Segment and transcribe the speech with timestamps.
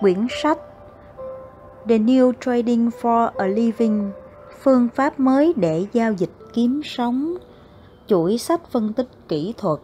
[0.00, 0.58] Quyển sách.
[1.88, 4.10] The New Trading for a Living
[4.62, 7.34] Phương pháp mới để giao dịch kiếm sống.
[8.06, 9.80] Chuỗi sách phân tích kỹ thuật.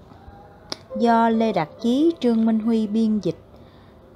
[0.98, 3.38] Do Lê Đạt Chí, Trương Minh Huy biên dịch.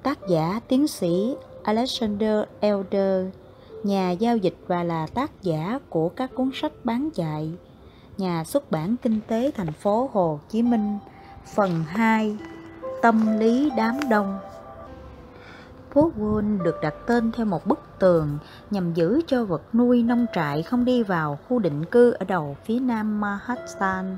[0.03, 3.27] Tác giả tiến sĩ Alexander Elder.
[3.85, 7.51] Nhà giao dịch và là tác giả của các cuốn sách bán chạy.
[8.19, 10.99] Nhà xuất bản kinh tế thành phố Hồ Chí Minh
[11.55, 12.37] Phần 2
[13.03, 14.39] Tâm lý đám đông.
[15.95, 18.39] Phố Wall được đặt tên theo một bức tường
[18.71, 22.57] nhằm giữ cho vật nuôi nông trại không đi vào khu định cư ở đầu
[22.65, 24.17] phía nam Manhattan.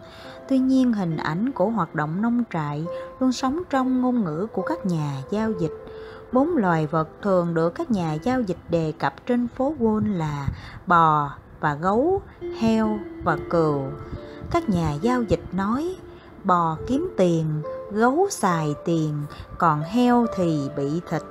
[0.49, 2.87] Tuy nhiên, hình ảnh của hoạt động nông trại
[3.21, 5.73] luôn sống trong ngôn ngữ của các nhà giao dịch.
[6.33, 10.49] Bốn loài vật thường được các nhà giao dịch đề cập trên phố Wall là
[10.87, 11.31] bò
[11.61, 12.23] và gấu,
[12.59, 13.83] heo và cừu.
[14.51, 15.97] Các nhà giao dịch nói
[16.45, 19.15] bò kiếm tiền, gấu xài tiền,
[19.59, 21.23] còn heo thì bị thịt.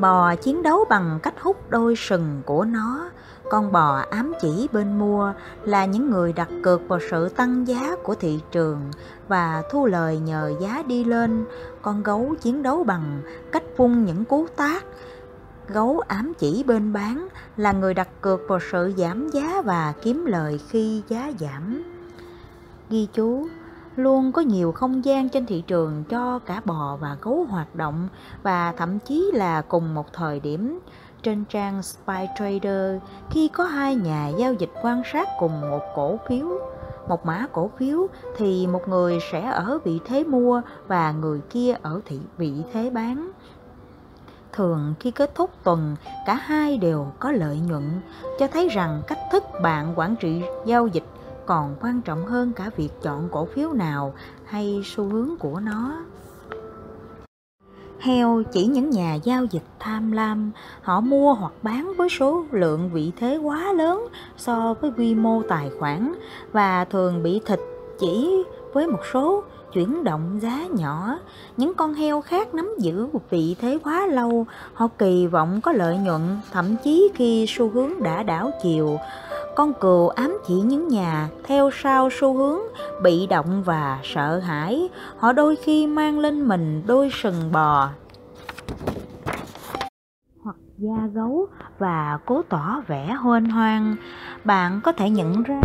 [0.00, 3.10] Bò chiến đấu bằng cách hút đôi sừng của nó,
[3.50, 7.96] con bò ám chỉ bên mua là những người đặt cược vào sự tăng giá
[8.02, 8.80] của thị trường
[9.28, 11.44] và thu lời nhờ giá đi lên.
[11.82, 14.84] Con gấu chiến đấu bằng cách phun những cú tác.
[15.68, 20.26] Gấu ám chỉ bên bán là người đặt cược vào sự giảm giá và kiếm
[20.26, 21.82] lời khi giá giảm.
[22.90, 23.48] Ghi chú
[23.96, 28.08] luôn có nhiều không gian trên thị trường cho cả bò và gấu hoạt động
[28.42, 30.78] và thậm chí là cùng một thời điểm.
[31.22, 36.18] Trên trang Spy Trader, khi có hai nhà giao dịch quan sát cùng một cổ
[36.28, 36.46] phiếu,
[37.08, 41.74] một mã cổ phiếu, thì một người sẽ ở vị thế mua và người kia
[41.82, 43.30] ở thị vị thế bán.
[44.52, 48.00] Thường khi kết thúc tuần, cả hai đều có lợi nhuận,
[48.38, 51.04] cho thấy rằng cách thức bạn quản trị giao dịch
[51.46, 54.14] còn quan trọng hơn cả việc chọn cổ phiếu nào
[54.44, 56.04] hay xu hướng của nó.
[58.00, 60.50] Heo chỉ những nhà giao dịch tham lam,
[60.82, 65.42] họ mua hoặc bán với số lượng vị thế quá lớn so với quy mô
[65.48, 66.14] tài khoản
[66.52, 67.60] và thường bị thịt
[68.00, 69.42] chỉ với một số
[69.72, 71.18] chuyển động giá nhỏ.
[71.56, 75.72] Những con heo khác nắm giữ một vị thế quá lâu, họ kỳ vọng có
[75.72, 76.20] lợi nhuận,
[76.52, 78.98] thậm chí khi xu hướng đã đảo chiều
[79.56, 82.60] con cừu ám chỉ những nhà theo sau xu hướng,
[83.02, 84.88] bị động và sợ hãi.
[85.18, 87.88] Họ đôi khi mang lên mình đôi sừng bò
[90.42, 91.46] hoặc da gấu
[91.78, 93.96] và cố tỏ vẻ hoen hoang
[94.44, 95.60] bạn có thể nhận ra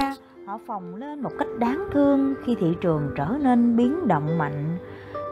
[0.50, 4.78] họ phồng lên một cách đáng thương khi thị trường trở nên biến động mạnh.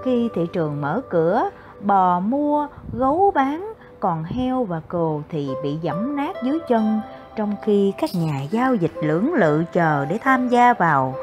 [0.03, 1.50] Khi thị trường mở cửa,
[1.81, 7.00] bò mua, gấu bán, còn heo và cừu thì bị giẫm nát dưới chân
[7.37, 11.15] trong khi các nhà giao dịch lưỡng lự chờ để tham gia vào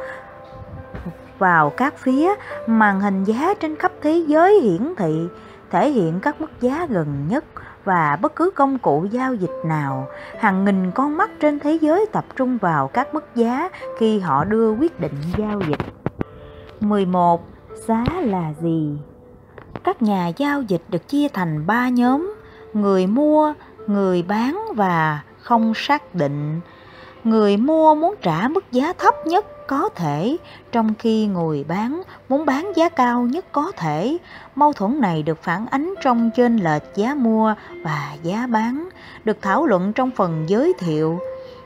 [1.38, 2.34] vào các phía
[2.66, 5.26] màn hình giá trên khắp thế giới hiển thị,
[5.70, 7.44] thể hiện các mức giá gần nhất
[7.84, 10.06] và bất cứ công cụ giao dịch nào.
[10.38, 14.44] Hàng nghìn con mắt trên thế giới tập trung vào các mức giá khi họ
[14.44, 15.80] đưa quyết định giao dịch.
[16.80, 17.42] 11
[17.86, 18.98] giá là gì?
[19.84, 22.34] Các nhà giao dịch được chia thành 3 nhóm,
[22.74, 23.54] người mua,
[23.86, 26.60] người bán và không xác định.
[27.24, 30.36] Người mua muốn trả mức giá thấp nhất có thể,
[30.72, 34.18] trong khi người bán muốn bán giá cao nhất có thể.
[34.54, 38.88] Mâu thuẫn này được phản ánh trong trên lệch giá mua và giá bán,
[39.24, 41.18] được thảo luận trong phần giới thiệu.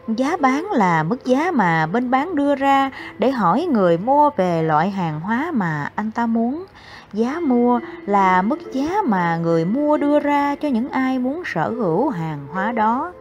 [0.09, 4.62] Giá bán là mức giá mà bên bán đưa ra để hỏi người mua về
[4.62, 6.65] loại hàng hóa mà anh ta muốn.
[7.12, 11.71] Giá mua là mức giá mà người mua đưa ra cho những ai muốn sở
[11.71, 13.12] hữu hàng hóa đó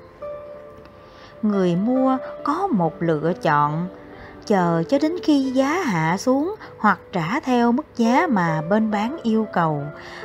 [1.48, 3.88] người mua có một lựa chọn.
[4.46, 9.18] Chờ cho đến khi giá hạ xuống hoặc trả theo mức giá mà bên bán
[9.24, 9.84] yêu cầu,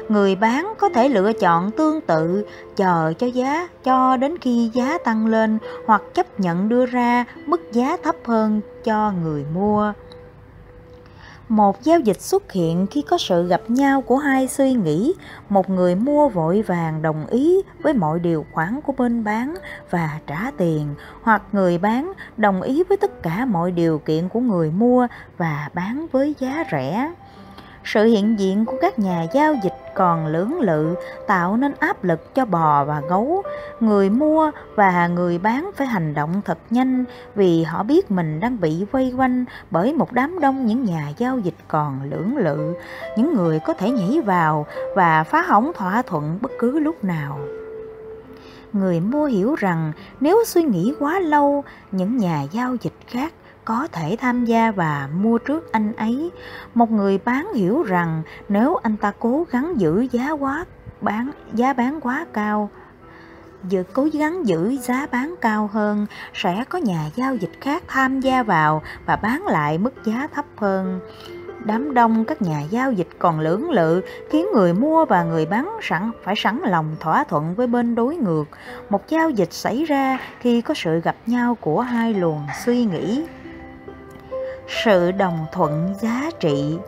[0.09, 2.47] người bán có thể lựa chọn tương tự,
[2.77, 7.73] chờ cho giá, cho đến khi giá tăng lên hoặc chấp nhận đưa ra mức
[7.73, 9.93] giá thấp hơn cho người mua
[11.53, 15.13] một giao dịch xuất hiện khi có sự gặp nhau của hai suy nghĩ.
[15.49, 19.55] Một người mua vội vàng đồng ý với mọi điều khoản của bên bán
[19.91, 20.95] và trả tiền.
[21.23, 25.07] Hoặc người bán đồng ý với tất cả mọi điều kiện của người mua
[25.39, 27.13] và bán với giá rẻ
[27.85, 30.95] sự hiện diện của các nhà giao dịch còn lưỡng lự,
[31.27, 33.43] tạo nên áp lực cho bò và gấu.
[33.81, 38.61] Người mua và người bán phải hành động thật nhanh vì họ biết mình đang
[38.61, 42.75] bị vây quanh bởi một đám đông những nhà giao dịch còn lưỡng lự.
[43.17, 47.39] Những người có thể nhảy vào và phá hỏng thỏa thuận bất cứ lúc nào.
[48.73, 53.33] Người mua hiểu rằng nếu suy nghĩ quá lâu, những nhà giao dịch khác
[53.65, 56.31] có thể tham gia và mua trước anh ấy.
[56.75, 60.65] Một người bán hiểu rằng nếu anh ta cố gắng giữ giá quá,
[61.01, 62.71] bán, giá bán quá cao,
[63.69, 68.21] dự, cố gắng giữ giá bán cao hơn, sẽ có nhà giao dịch khác tham
[68.21, 71.01] gia vào và bán lại mức giá thấp hơn.
[71.65, 75.71] Đám đông các nhà giao dịch còn lưỡng lự, khiến người mua và người bán
[75.83, 78.45] sẵn, phải sẵn lòng thỏa thuận với bên đối ngược.
[78.91, 83.25] Một giao dịch xảy ra khi có sự gặp nhau của hai luồng suy nghĩ
[84.85, 86.79] sự đồng thuận giá trị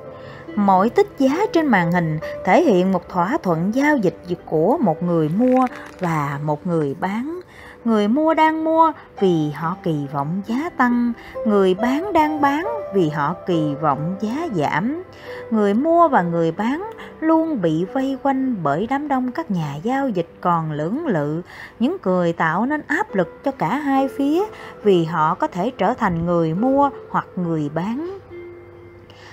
[0.56, 4.16] Mỗi tích giá trên màn hình thể hiện một thỏa thuận giao dịch
[4.46, 5.66] của một người mua
[6.00, 7.40] và một người bán.
[7.84, 11.12] Người mua đang mua vì họ kỳ vọng giá tăng,
[11.46, 15.02] người bán đang bán vì họ kỳ vọng giá giảm.
[15.50, 16.90] Người mua và người bán
[17.20, 21.42] luôn bị vây quanh bởi đám đông các nhà giao dịch còn lưỡng lự,
[21.78, 24.44] những người tạo nên áp lực cho cả hai phía
[24.82, 28.18] vì họ có thể trở thành người mua hoặc người bán.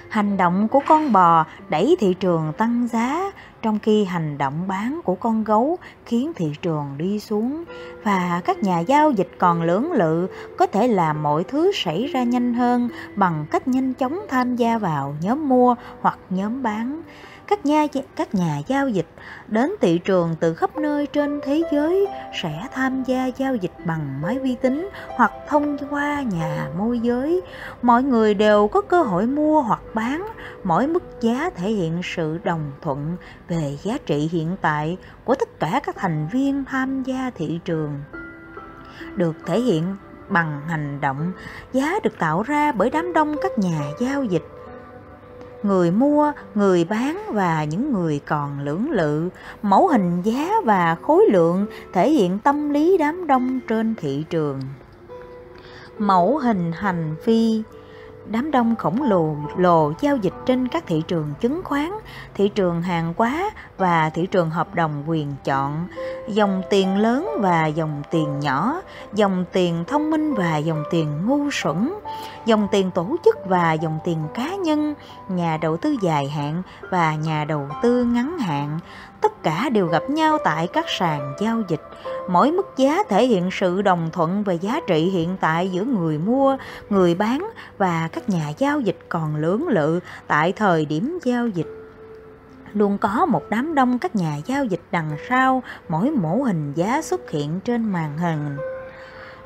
[0.09, 5.01] Hành động của con bò đẩy thị trường tăng giá trong khi hành động bán
[5.03, 7.63] của con gấu khiến thị trường đi xuống
[8.03, 10.27] và các nhà giao dịch còn lưỡng lự,
[10.57, 14.77] có thể làm mọi thứ xảy ra nhanh hơn bằng cách nhanh chóng tham gia
[14.77, 17.01] vào nhóm mua hoặc nhóm bán
[17.47, 19.07] các nhà các nhà giao dịch
[19.47, 22.07] đến thị trường từ khắp nơi trên thế giới
[22.41, 27.41] sẽ tham gia giao dịch bằng máy vi tính hoặc thông qua nhà môi giới.
[27.81, 30.27] Mọi người đều có cơ hội mua hoặc bán,
[30.63, 33.17] mỗi mức giá thể hiện sự đồng thuận
[33.47, 37.99] về giá trị hiện tại của tất cả các thành viên tham gia thị trường.
[39.15, 39.95] Được thể hiện
[40.29, 41.31] bằng hành động,
[41.73, 44.43] giá được tạo ra bởi đám đông các nhà giao dịch
[45.63, 49.29] người mua, người bán và những người còn lưỡng lự,
[49.61, 54.61] mẫu hình giá và khối lượng thể hiện tâm lý đám đông trên thị trường.
[55.97, 57.63] Mẫu hình hành vi
[58.31, 61.91] đám đông khổng lồ lồ giao dịch trên các thị trường chứng khoán,
[62.33, 65.87] thị trường hàng hóa và thị trường hợp đồng quyền chọn,
[66.27, 68.81] dòng tiền lớn và dòng tiền nhỏ,
[69.13, 71.93] dòng tiền thông minh và dòng tiền ngu xuẩn,
[72.45, 74.93] dòng tiền tổ chức và dòng tiền cá nhân,
[75.29, 78.79] nhà đầu tư dài hạn và nhà đầu tư ngắn hạn,
[79.21, 81.81] tất cả đều gặp nhau tại các sàn giao dịch.
[82.29, 86.17] Mỗi mức giá thể hiện sự đồng thuận về giá trị hiện tại giữa người
[86.17, 86.57] mua,
[86.89, 91.47] người bán và các các nhà giao dịch còn lưỡng lự tại thời điểm giao
[91.47, 91.67] dịch.
[92.73, 97.01] Luôn có một đám đông các nhà giao dịch đằng sau mỗi mẫu hình giá
[97.01, 98.57] xuất hiện trên màn hình.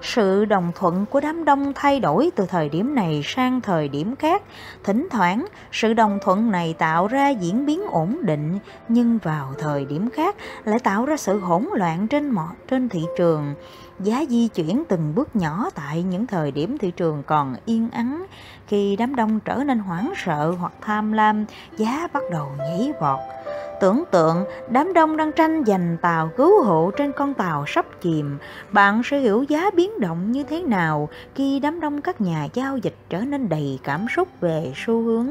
[0.02, 4.16] Sự đồng thuận của đám đông thay đổi từ thời điểm này sang thời điểm
[4.16, 4.44] khác.
[4.84, 9.86] Thỉnh thoảng, sự đồng thuận này tạo ra diễn biến ổn định, nhưng vào thời
[9.86, 10.36] điểm khác
[10.66, 13.54] lại tạo ra sự hỗn loạn trên mọi trên thị trường
[14.00, 18.26] giá di chuyển từng bước nhỏ tại những thời điểm thị trường còn yên ắng.
[18.68, 21.46] Khi đám đông trở nên hoảng sợ hoặc tham lam
[21.78, 23.20] giá bắt đầu nhảy vọt.
[23.82, 28.38] Tưởng tượng đám đông đang tranh giành tàu cứu hộ trên con tàu sắp chìm,
[28.72, 32.78] bạn sẽ hiểu giá biến động như thế nào khi đám đông các nhà giao
[32.78, 35.28] dịch trở nên đầy cảm xúc về xu hướng.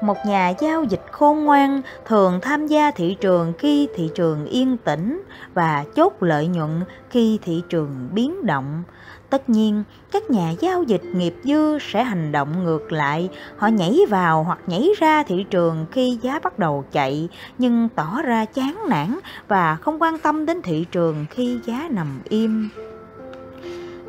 [0.00, 4.76] Một nhà giao dịch khôn ngoan thường tham gia thị trường khi thị trường yên
[4.76, 5.22] tĩnh
[5.54, 8.82] và chốt lợi nhuận khi thị trường biến động.
[9.30, 14.00] Tất nhiên, các nhà giao dịch nghiệp dư sẽ hành động ngược lại, họ nhảy
[14.08, 17.28] vào hoặc nhảy ra thị trường khi giá bắt đầu chạy,
[17.58, 22.20] nhưng tỏ ra chán nản và không quan tâm đến thị trường khi giá nằm
[22.28, 22.68] im.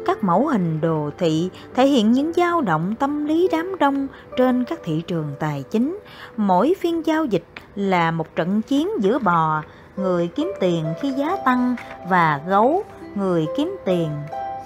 [0.08, 4.66] Các mẫu hình đồ thị thể hiện những dao động tâm lý đám đông trên
[4.66, 6.00] các thị trường tài chính.
[6.38, 7.44] Mỗi phiên giao dịch
[7.76, 9.64] là một trận chiến giữa bò,
[9.98, 11.76] người kiếm tiền khi giá tăng
[12.10, 12.84] và gấu,
[13.16, 14.10] người kiếm tiền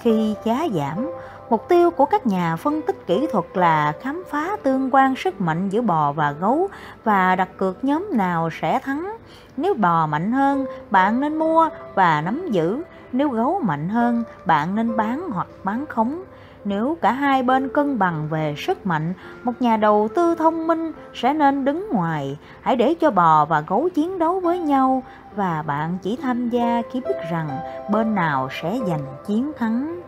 [0.01, 1.09] khi giá giảm.
[1.49, 5.41] Mục tiêu của các nhà phân tích kỹ thuật là khám phá tương quan sức
[5.41, 6.67] mạnh giữa bò và gấu
[7.03, 9.17] và đặt cược nhóm nào sẽ thắng.
[9.57, 12.81] Nếu bò mạnh hơn, bạn nên mua và nắm giữ.
[13.11, 16.23] Nếu gấu mạnh hơn, bạn nên bán hoặc bán khống.
[16.65, 19.13] Nếu cả hai bên cân bằng về sức mạnh,
[19.43, 22.37] một nhà đầu tư thông minh sẽ nên đứng ngoài.
[22.61, 25.03] Hãy để cho bò và gấu chiến đấu với nhau
[25.35, 27.49] và bạn chỉ tham gia khi biết rằng
[27.91, 30.01] bên nào sẽ giành chiến thắng.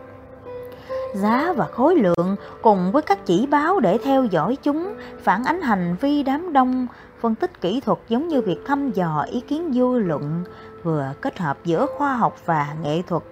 [1.14, 5.62] Giá và khối lượng cùng với các chỉ báo để theo dõi chúng phản ánh
[5.62, 6.86] hành vi đám đông,
[7.20, 10.44] phân tích kỹ thuật giống như việc thăm dò ý kiến dư luận,
[10.82, 13.22] vừa kết hợp giữa khoa học và nghệ thuật.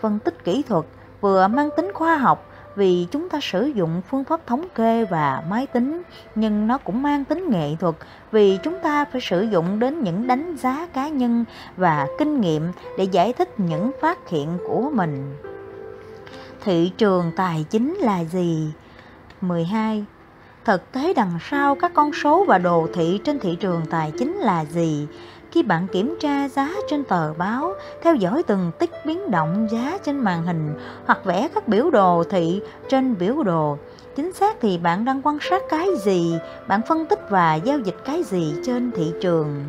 [0.00, 0.84] Phân tích kỹ thuật
[1.20, 5.42] vừa mang tính khoa học vì chúng ta sử dụng phương pháp thống kê và
[5.48, 6.02] máy tính
[6.34, 7.94] nhưng nó cũng mang tính nghệ thuật
[8.32, 11.44] vì chúng ta phải sử dụng đến những đánh giá cá nhân
[11.76, 12.62] và kinh nghiệm
[12.98, 15.36] để giải thích những phát hiện của mình
[16.64, 18.72] thị trường tài chính là gì?
[19.40, 20.04] 12
[20.64, 24.36] thực tế đằng sau các con số và đồ thị trên thị trường tài chính
[24.36, 25.06] là gì?
[25.50, 29.98] Khi bạn kiểm tra giá trên tờ báo, theo dõi từng tích biến động giá
[30.04, 30.74] trên màn hình
[31.06, 33.78] hoặc vẽ các biểu đồ thị trên biểu đồ.
[34.16, 36.34] Chính xác thì bạn đang quan sát cái gì,
[36.68, 39.64] bạn phân tích và giao dịch cái gì trên thị trường?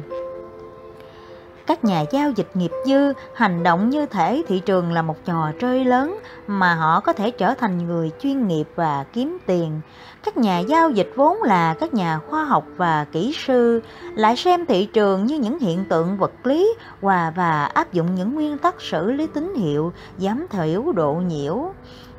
[1.72, 5.52] Các nhà giao dịch nghiệp dư hành động như thể thị trường là một trò
[5.60, 9.82] chơi lớn mà họ có thể trở thành người chuyên nghiệp và kiếm tiền.
[10.24, 13.82] Các nhà giao dịch vốn là các nhà khoa học và kỹ sư,
[14.16, 18.34] lại xem thị trường như những hiện tượng vật lý và và áp dụng những
[18.36, 21.74] nguyên tắc xử lý tín hiệu giảm thiểu độ nhiễu.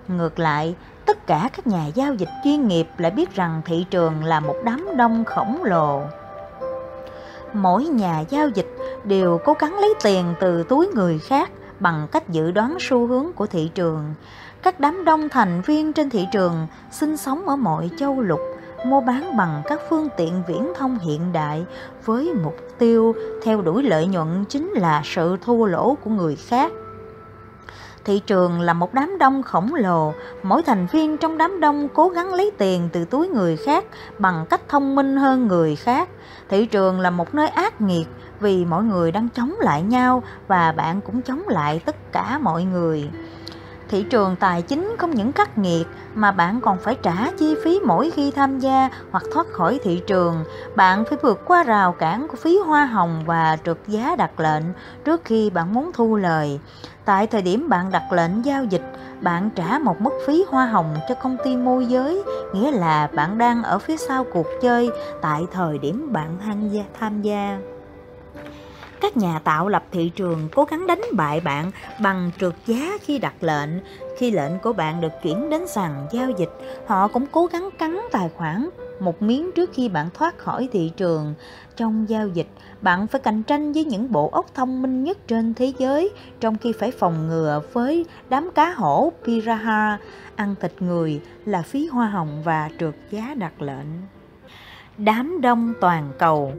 [0.08, 0.74] Ngược lại,
[1.06, 4.56] tất cả các nhà giao dịch chuyên nghiệp lại biết rằng thị trường là một
[4.64, 6.02] đám đông khổng lồ
[7.54, 8.68] mỗi nhà giao dịch
[9.04, 13.32] đều cố gắng lấy tiền từ túi người khác bằng cách dự đoán xu hướng
[13.32, 14.14] của thị trường.
[14.62, 18.40] Các đám đông thành viên trên thị trường sinh sống ở mọi châu lục,
[18.86, 21.64] mua bán bằng các phương tiện viễn thông hiện đại
[22.04, 26.72] với mục tiêu theo đuổi lợi nhuận chính là sự thua lỗ của người khác.
[28.04, 32.08] Thị trường là một đám đông khổng lồ, mỗi thành viên trong đám đông cố
[32.08, 33.84] gắng lấy tiền từ túi người khác
[34.18, 36.08] bằng cách thông minh hơn người khác.
[36.52, 38.06] Thị trường là một nơi ác nghiệt
[38.40, 42.64] vì mọi người đang chống lại nhau và bạn cũng chống lại tất cả mọi
[42.64, 43.10] người.
[43.88, 47.80] Thị trường tài chính không những khắc nghiệt mà bạn còn phải trả chi phí
[47.86, 50.44] mỗi khi tham gia hoặc thoát khỏi thị trường.
[50.76, 54.64] Bạn phải vượt qua rào cản của phí hoa hồng và trượt giá đặt lệnh
[55.04, 56.60] trước khi bạn muốn thu lời.
[57.04, 58.82] Tại thời điểm bạn đặt lệnh giao dịch,
[59.20, 63.38] bạn trả một mức phí hoa hồng cho công ty môi giới, nghĩa là bạn
[63.38, 64.90] đang ở phía sau cuộc chơi
[65.22, 66.82] tại thời điểm bạn tham gia.
[67.00, 67.58] Tham gia.
[69.00, 73.18] Các nhà tạo lập thị trường cố gắng đánh bại bạn bằng trượt giá khi
[73.18, 73.70] đặt lệnh.
[74.18, 76.50] Khi lệnh của bạn được chuyển đến sàn giao dịch,
[76.86, 78.68] họ cũng cố gắng cắn tài khoản
[79.04, 81.34] một miếng trước khi bạn thoát khỏi thị trường.
[81.76, 82.48] Trong giao dịch,
[82.82, 86.58] bạn phải cạnh tranh với những bộ óc thông minh nhất trên thế giới, trong
[86.58, 89.98] khi phải phòng ngừa với đám cá hổ Piraha,
[90.36, 93.86] ăn thịt người là phí hoa hồng và trượt giá đặt lệnh.
[94.98, 96.52] Đám đông toàn cầu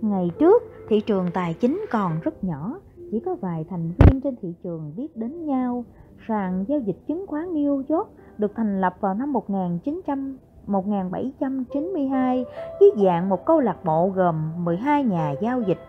[0.00, 4.36] Ngày trước, thị trường tài chính còn rất nhỏ, chỉ có vài thành viên trên
[4.42, 5.84] thị trường biết đến nhau.
[6.28, 10.36] Sàn giao dịch chứng khoán New York được thành lập vào năm 1900
[10.68, 12.44] 1792
[12.80, 15.80] dưới dạng một câu lạc bộ gồm 12 nhà giao dịch.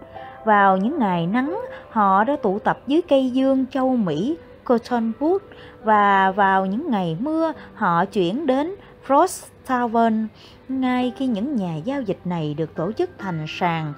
[0.46, 5.40] Vào những ngày nắng, họ đã tụ tập dưới cây dương châu Mỹ Cottonwood
[5.84, 8.76] và vào những ngày mưa, họ chuyển đến
[9.08, 10.28] Frost Tavern.
[10.70, 13.94] Ngay khi những nhà giao dịch này được tổ chức thành sàn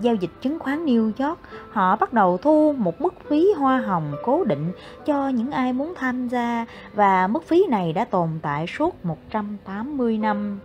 [0.00, 1.38] giao dịch chứng khoán New York,
[1.70, 4.72] họ bắt đầu thu một mức phí hoa hồng cố định
[5.06, 10.18] cho những ai muốn tham gia và mức phí này đã tồn tại suốt 180
[10.18, 10.58] năm.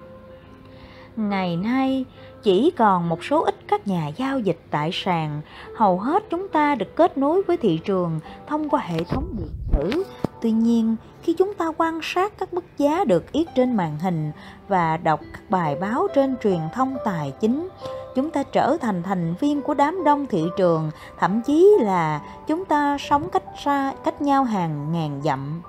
[1.15, 2.05] Ngày nay,
[2.43, 5.41] chỉ còn một số ít các nhà giao dịch tại sàn,
[5.75, 9.51] hầu hết chúng ta được kết nối với thị trường thông qua hệ thống điện
[9.71, 10.03] tử.
[10.41, 14.31] Tuy nhiên, khi chúng ta quan sát các mức giá được yết trên màn hình
[14.67, 17.69] và đọc các bài báo trên truyền thông tài chính,
[18.15, 22.65] chúng ta trở thành thành viên của đám đông thị trường, thậm chí là chúng
[22.65, 25.61] ta sống cách xa cách nhau hàng ngàn dặm.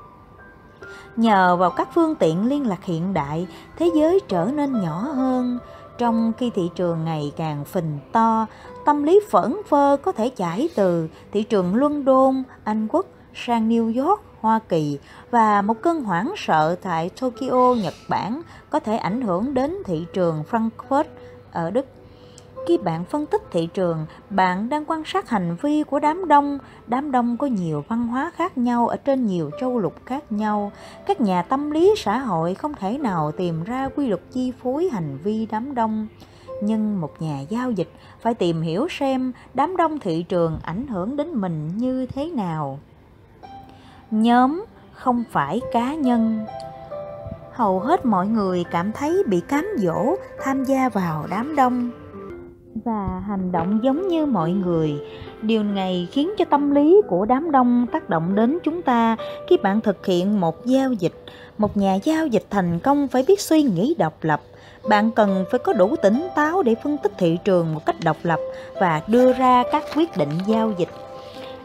[1.17, 3.47] Nhờ vào các phương tiện liên lạc hiện đại,
[3.79, 5.59] thế giới trở nên nhỏ hơn.
[5.99, 8.47] Trong khi thị trường ngày càng phình to,
[8.85, 14.07] tâm lý phẫn phơ có thể chảy từ thị trường London, Anh Quốc sang New
[14.07, 14.99] York, Hoa Kỳ
[15.31, 20.07] và một cơn hoảng sợ tại Tokyo, Nhật Bản có thể ảnh hưởng đến thị
[20.13, 21.05] trường Frankfurt
[21.53, 21.87] ở Đức.
[22.67, 26.59] Khi bạn phân tích thị trường, bạn đang quan sát hành vi của đám đông.
[26.87, 30.73] Đám đông có nhiều văn hóa khác nhau ở trên nhiều châu lục khác nhau.
[31.07, 34.89] Các nhà tâm lý xã hội không thể nào tìm ra quy luật chi phối
[34.93, 36.07] hành vi đám đông.
[36.63, 37.91] Nhưng một nhà giao dịch
[38.21, 42.79] phải tìm hiểu xem đám đông thị trường ảnh hưởng đến mình như thế nào.
[44.11, 46.47] Nhóm không phải cá nhân
[47.53, 51.91] hầu hết mọi người cảm thấy bị cám dỗ tham gia vào đám đông
[52.85, 54.95] và hành động giống như mọi người.
[55.43, 59.17] Điều này khiến cho tâm lý của đám đông tác động đến chúng ta
[59.49, 61.15] khi bạn thực hiện một giao dịch.
[61.59, 64.41] Một nhà giao dịch thành công phải biết suy nghĩ độc lập.
[64.89, 68.17] Bạn cần phải có đủ tỉnh táo để phân tích thị trường một cách độc
[68.23, 68.41] lập
[68.81, 70.89] và đưa ra các quyết định giao dịch.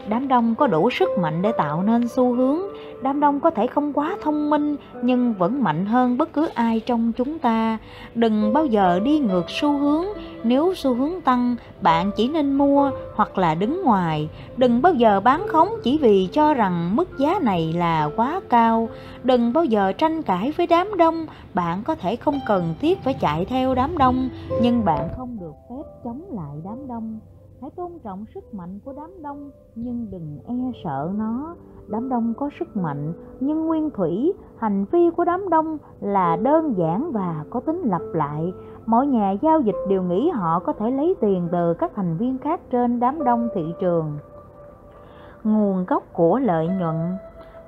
[0.08, 2.58] Đám đông có đủ sức mạnh để tạo nên xu hướng
[3.02, 6.80] đám đông có thể không quá thông minh, nhưng vẫn mạnh hơn bất cứ ai
[6.80, 7.78] trong chúng ta.
[8.14, 10.04] Đừng bao giờ đi ngược xu hướng.
[10.44, 14.28] Nếu xu hướng tăng, bạn chỉ nên mua hoặc là đứng ngoài.
[14.56, 18.88] Đừng bao giờ bán khống chỉ vì cho rằng mức giá này là quá cao.
[19.22, 21.26] Đừng bao giờ tranh cãi với đám đông.
[21.54, 24.28] Bạn có thể không cần thiết phải chạy theo đám đông,
[24.62, 27.18] nhưng bạn không được phép chống lại đám đông
[27.60, 31.54] hãy tôn trọng sức mạnh của đám đông, nhưng đừng e sợ nó.
[31.88, 36.74] Đám đông có sức mạnh, nhưng nguyên thủy, hành vi của đám đông là đơn
[36.78, 38.52] giản và có tính lặp lại.
[38.86, 42.38] Mỗi nhà giao dịch đều nghĩ họ có thể lấy tiền từ các thành viên
[42.38, 44.18] khác trên đám đông thị trường.
[45.44, 46.96] Nguồn gốc của lợi nhuận.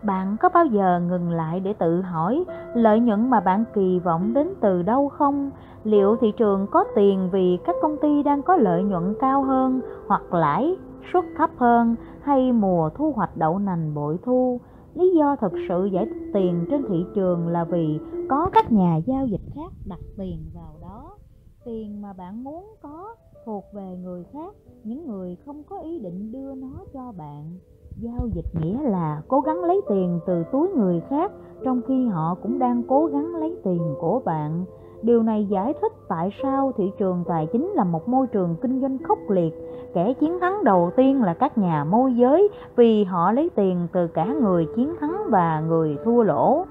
[0.03, 2.45] Bạn có bao giờ ngừng lại để tự hỏi
[2.75, 5.51] lợi nhuận mà bạn kỳ vọng đến từ đâu không?
[5.85, 9.81] Liệu thị trường có tiền vì các công ty đang có lợi nhuận cao hơn
[10.07, 10.77] hoặc lãi
[11.13, 14.61] suất thấp hơn hay mùa thu hoạch đậu nành bội thu?
[14.95, 18.97] Lý do thực sự giải thích tiền trên thị trường là vì có các nhà
[19.07, 21.17] giao dịch khác đặt tiền vào đó.
[21.65, 26.33] Tiền mà bạn muốn có thuộc về người khác, những người không có ý định
[26.33, 27.59] đưa nó cho bạn.
[27.97, 31.33] Giao dịch nghĩa là cố gắng lấy tiền từ túi người khác,
[31.65, 34.65] trong khi họ cũng đang cố gắng lấy tiền của bạn
[35.03, 38.81] điều này giải thích tại sao thị trường tài chính là một môi trường kinh
[38.81, 39.55] doanh khốc liệt.
[39.95, 44.07] Kẻ chiến thắng đầu tiên là các nhà môi giới vì họ lấy tiền từ
[44.07, 46.65] cả người chiến thắng và người thua lỗ.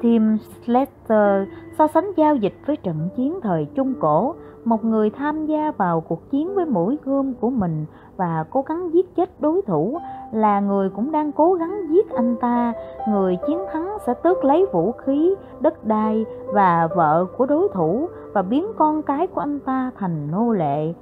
[0.00, 0.36] Tim
[0.66, 1.48] Slater
[1.78, 4.34] so sánh giao dịch với trận chiến thời Trung Cổ,
[4.64, 8.90] một người tham gia vào cuộc chiến với mũi gươm của mình và cố gắng
[8.92, 9.98] giết chết đối thủ,
[10.32, 12.72] là người cũng đang cố gắng giết anh ta.
[13.08, 18.08] Người chiến thắng sẽ tước lấy vũ khí, đất đai và vợ của đối thủ
[18.32, 20.94] và biến con cái của anh ta thành nô lệ.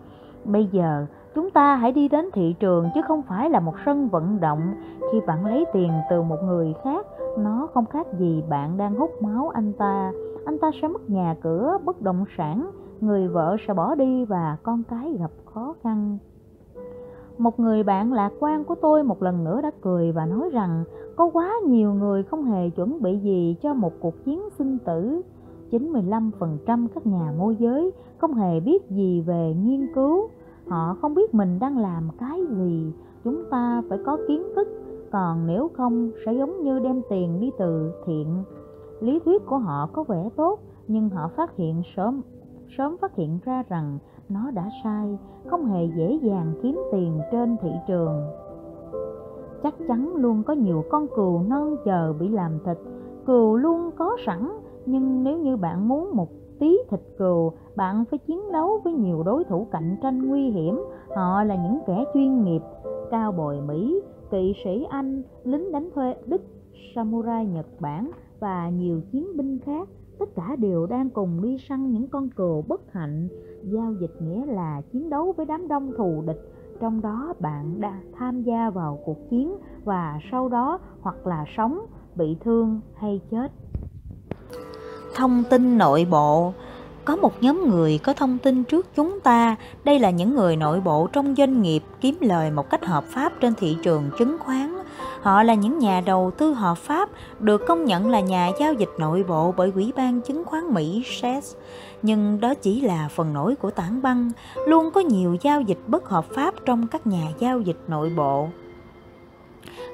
[0.45, 4.09] Bây giờ, chúng ta hãy đi đến thị trường chứ không phải là một sân
[4.09, 4.75] vận động.
[5.13, 7.07] Khi bạn lấy tiền từ một người khác,
[7.39, 10.13] nó không khác gì bạn đang hút máu anh ta.
[10.45, 12.71] Anh ta sẽ mất nhà cửa bất động sản
[13.03, 16.19] người vợ sẽ bỏ đi và con cái gặp khó khăn.
[17.39, 20.85] Một người bạn lạc quan của tôi một lần nữa đã cười và nói rằng,
[21.17, 25.23] có quá nhiều người không hề chuẩn bị gì cho một cuộc chiến sinh tử.
[25.71, 30.29] 95% các nhà môi giới không hề biết gì về nghiên cứu.
[30.69, 32.93] Họ không biết mình đang làm cái gì.
[33.25, 34.69] Chúng ta phải có kiến thức.
[35.13, 38.45] Còn nếu không, sẽ giống như đem tiền đi từ thiện.
[39.01, 42.23] Lý thuyết của họ có vẻ tốt, nhưng họ phát hiện sớm
[42.79, 47.57] sớm phát hiện ra rằng nó đã sai, không hề dễ dàng kiếm tiền trên
[47.63, 48.31] thị trường.
[49.63, 52.77] Chắc chắn luôn có nhiều con cừu non chờ bị làm thịt.
[53.27, 54.51] Cừu luôn có sẵn,
[54.87, 56.29] nhưng nếu như bạn muốn một
[56.59, 60.81] tí thịt cừu, bạn phải chiến đấu với nhiều đối thủ cạnh tranh nguy hiểm.
[61.17, 62.63] Họ là những kẻ chuyên nghiệp,
[63.11, 66.43] cao bồi mỹ, kỵ sĩ anh, lính đánh thuê đức,
[66.95, 69.89] samurai nhật bản và nhiều chiến binh khác
[70.21, 73.29] tất cả đều đang cùng đi săn những con cừu bất hạnh.
[73.63, 76.53] Giao dịch nghĩa là chiến đấu với đám đông thù địch.
[76.81, 81.87] Trong đó bạn đã tham gia vào cuộc chiến và sau đó hoặc là sống,
[82.15, 83.53] bị thương hay chết.
[85.15, 86.53] Thông tin nội bộ.
[87.05, 89.57] Có một nhóm người có thông tin trước chúng ta.
[89.85, 93.33] Đây là những người nội bộ trong doanh nghiệp kiếm lời một cách hợp pháp
[93.41, 94.80] trên thị trường chứng khoán.
[95.23, 97.09] Họ là những nhà đầu tư hợp pháp
[97.41, 101.05] được công nhận là nhà giao dịch nội bộ bởi Ủy ban chứng khoán Mỹ
[101.07, 101.45] SEC.
[102.03, 104.31] Nhưng đó chỉ là phần nổi của tảng băng,
[104.67, 108.49] luôn có nhiều giao dịch bất hợp pháp trong các nhà giao dịch nội bộ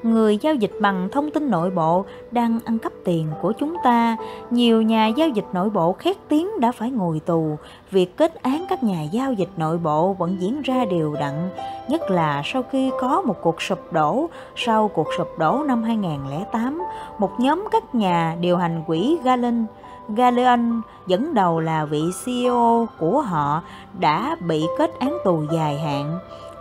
[0.03, 4.17] người giao dịch bằng thông tin nội bộ đang ăn cắp tiền của chúng ta.
[4.51, 7.57] Nhiều nhà giao dịch nội bộ khét tiếng đã phải ngồi tù.
[7.91, 11.49] Việc kết án các nhà giao dịch nội bộ vẫn diễn ra đều đặn,
[11.89, 14.27] nhất là sau khi có một cuộc sụp đổ.
[14.57, 16.83] Sau cuộc sụp đổ năm 2008,
[17.19, 19.67] một nhóm các nhà điều hành quỹ Galen
[20.09, 23.63] Galeon dẫn đầu là vị CEO của họ
[23.99, 26.19] đã bị kết án tù dài hạn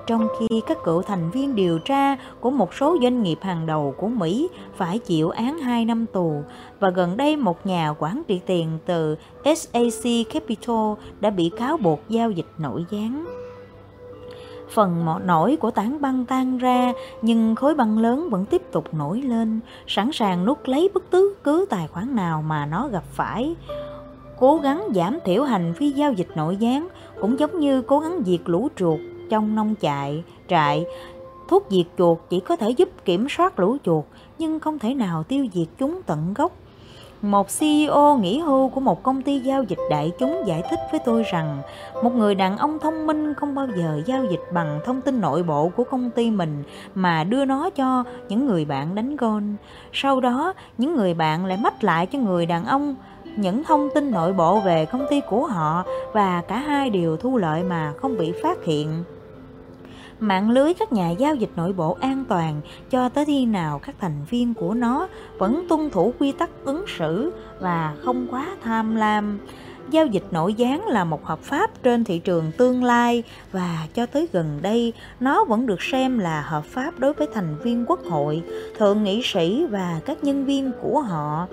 [0.07, 3.93] trong khi các cựu thành viên điều tra của một số doanh nghiệp hàng đầu
[3.97, 6.43] của Mỹ phải chịu án 2 năm tù
[6.79, 9.15] và gần đây một nhà quản trị tiền từ
[9.45, 13.25] SAC Capital đã bị cáo buộc giao dịch nổi gián.
[14.69, 18.93] Phần mỏ nổi của tảng băng tan ra nhưng khối băng lớn vẫn tiếp tục
[18.93, 23.03] nổi lên, sẵn sàng nuốt lấy bất cứ cứ tài khoản nào mà nó gặp
[23.11, 23.55] phải.
[24.39, 26.87] Cố gắng giảm thiểu hành vi giao dịch nội gián
[27.21, 30.85] cũng giống như cố gắng diệt lũ chuột trong nông trại, trại,
[31.47, 34.03] thuốc diệt chuột chỉ có thể giúp kiểm soát lũ chuột
[34.39, 36.51] nhưng không thể nào tiêu diệt chúng tận gốc.
[37.21, 40.99] Một CEO nghỉ hưu của một công ty giao dịch đại chúng giải thích với
[41.05, 41.61] tôi rằng
[42.03, 45.43] một người đàn ông thông minh không bao giờ giao dịch bằng thông tin nội
[45.43, 46.63] bộ của công ty mình
[46.95, 49.55] mà đưa nó cho những người bạn đánh gôn.
[49.93, 52.95] Sau đó, những người bạn lại mách lại cho người đàn ông
[53.35, 55.83] những thông tin nội bộ về công ty của họ
[56.13, 59.03] và cả hai đều thu lợi mà không bị phát hiện
[60.19, 63.95] mạng lưới các nhà giao dịch nội bộ an toàn cho tới khi nào các
[63.99, 68.95] thành viên của nó vẫn tuân thủ quy tắc ứng xử và không quá tham
[68.95, 69.39] lam
[69.89, 74.06] giao dịch nội gián là một hợp pháp trên thị trường tương lai và cho
[74.06, 77.99] tới gần đây nó vẫn được xem là hợp pháp đối với thành viên quốc
[78.10, 78.43] hội,
[78.78, 81.47] thượng nghị sĩ và các nhân viên của họ.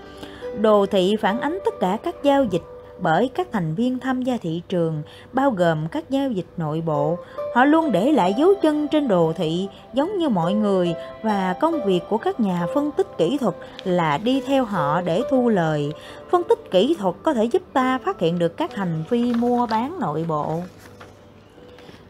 [0.61, 2.62] Đồ thị phản ánh tất cả các giao dịch
[3.02, 7.18] bởi các thành viên tham gia thị trường, bao gồm các giao dịch nội bộ.
[7.54, 11.84] Họ luôn để lại dấu chân trên đồ thị giống như mọi người và công
[11.86, 15.92] việc của các nhà phân tích kỹ thuật là đi theo họ để thu lời.
[16.30, 19.66] Phân tích kỹ thuật có thể giúp ta phát hiện được các hành vi mua
[19.66, 20.60] bán nội bộ.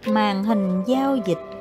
[0.06, 1.51] Màn hình giao dịch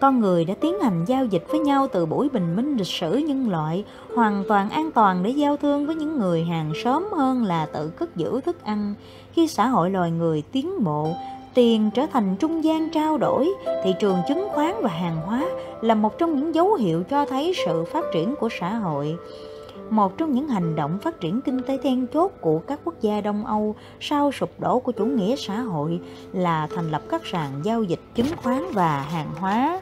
[0.00, 3.16] con người đã tiến hành giao dịch với nhau từ buổi bình minh lịch sử
[3.16, 3.84] nhân loại,
[4.14, 7.88] hoàn toàn an toàn để giao thương với những người hàng xóm hơn là tự
[7.88, 8.94] cất giữ thức ăn.
[9.32, 11.08] Khi xã hội loài người tiến bộ,
[11.54, 13.50] tiền trở thành trung gian trao đổi,
[13.84, 15.44] thị trường chứng khoán và hàng hóa
[15.80, 19.16] là một trong những dấu hiệu cho thấy sự phát triển của xã hội.
[19.90, 23.20] Một trong những hành động phát triển kinh tế then chốt của các quốc gia
[23.20, 26.00] Đông Âu sau sụp đổ của chủ nghĩa xã hội
[26.32, 29.80] là thành lập các sàn giao dịch chứng khoán và hàng hóa.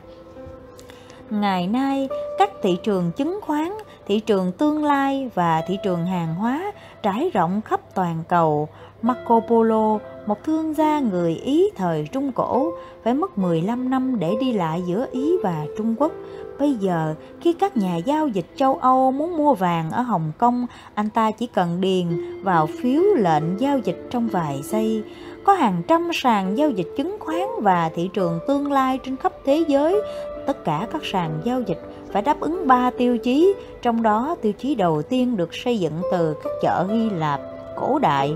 [1.30, 3.72] Ngày nay, các thị trường chứng khoán,
[4.06, 8.68] thị trường tương lai và thị trường hàng hóa trải rộng khắp toàn cầu.
[9.02, 12.72] Marco Polo, một thương gia người Ý thời Trung Cổ,
[13.04, 16.12] phải mất 15 năm để đi lại giữa Ý và Trung Quốc.
[16.58, 20.66] Bây giờ, khi các nhà giao dịch châu Âu muốn mua vàng ở Hồng Kông,
[20.94, 22.06] anh ta chỉ cần điền
[22.42, 25.02] vào phiếu lệnh giao dịch trong vài giây.
[25.44, 29.32] Có hàng trăm sàn giao dịch chứng khoán và thị trường tương lai trên khắp
[29.44, 30.02] thế giới
[30.48, 31.80] tất cả các sàn giao dịch
[32.12, 36.02] phải đáp ứng 3 tiêu chí, trong đó tiêu chí đầu tiên được xây dựng
[36.12, 37.40] từ các chợ Hy Lạp
[37.76, 38.34] cổ đại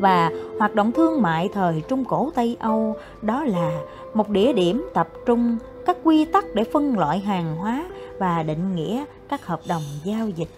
[0.00, 3.80] và hoạt động thương mại thời Trung Cổ Tây Âu, đó là
[4.14, 7.86] một địa điểm tập trung các quy tắc để phân loại hàng hóa
[8.18, 10.50] và định nghĩa các hợp đồng giao dịch.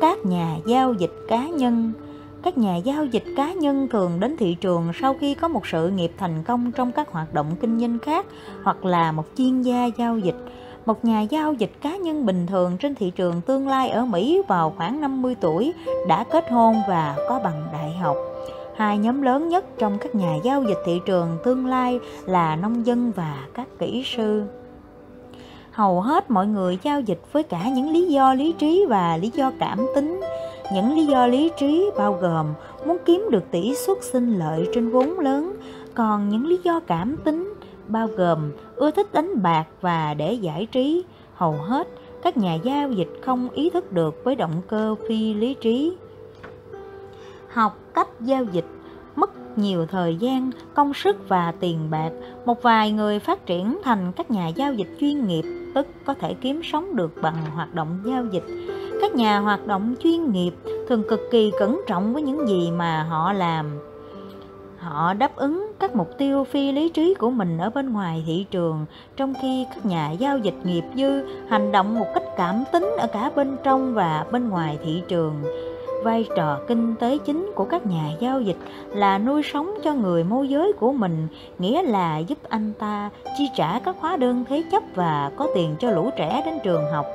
[0.00, 1.92] Các nhà giao dịch cá nhân
[2.46, 5.90] các nhà giao dịch cá nhân thường đến thị trường sau khi có một sự
[5.90, 8.26] nghiệp thành công trong các hoạt động kinh doanh khác
[8.62, 10.34] hoặc là một chuyên gia giao dịch.
[10.86, 14.42] Một nhà giao dịch cá nhân bình thường trên thị trường tương lai ở Mỹ
[14.48, 15.72] vào khoảng 50 tuổi
[16.08, 18.16] đã kết hôn và có bằng đại học.
[18.76, 22.86] Hai nhóm lớn nhất trong các nhà giao dịch thị trường tương lai là nông
[22.86, 24.42] dân và các kỹ sư
[25.76, 29.30] hầu hết mọi người giao dịch với cả những lý do lý trí và lý
[29.34, 30.20] do cảm tính
[30.72, 32.46] những lý do lý trí bao gồm
[32.86, 35.56] muốn kiếm được tỷ suất sinh lợi trên vốn lớn,
[35.94, 37.54] còn những lý do cảm tính
[37.88, 41.04] bao gồm ưa thích đánh bạc và để giải trí.
[41.34, 41.88] Hầu hết
[42.22, 45.96] các nhà giao dịch không ý thức được với động cơ phi lý trí.
[47.48, 48.66] Học cách giao dịch
[49.16, 52.10] mất nhiều thời gian, công sức và tiền bạc.
[52.46, 55.44] Một vài người phát triển thành các nhà giao dịch chuyên nghiệp,
[55.76, 58.44] tức có thể kiếm sống được bằng hoạt động giao dịch.
[59.00, 60.50] Các nhà hoạt động chuyên nghiệp
[60.88, 63.66] thường cực kỳ cẩn trọng với những gì mà họ làm.
[64.78, 68.46] Họ đáp ứng các mục tiêu phi lý trí của mình ở bên ngoài thị
[68.50, 68.86] trường,
[69.16, 73.06] trong khi các nhà giao dịch nghiệp dư hành động một cách cảm tính ở
[73.06, 75.34] cả bên trong và bên ngoài thị trường
[76.06, 78.56] vai trò kinh tế chính của các nhà giao dịch
[78.94, 83.44] là nuôi sống cho người môi giới của mình, nghĩa là giúp anh ta chi
[83.56, 87.06] trả các hóa đơn thế chấp và có tiền cho lũ trẻ đến trường học.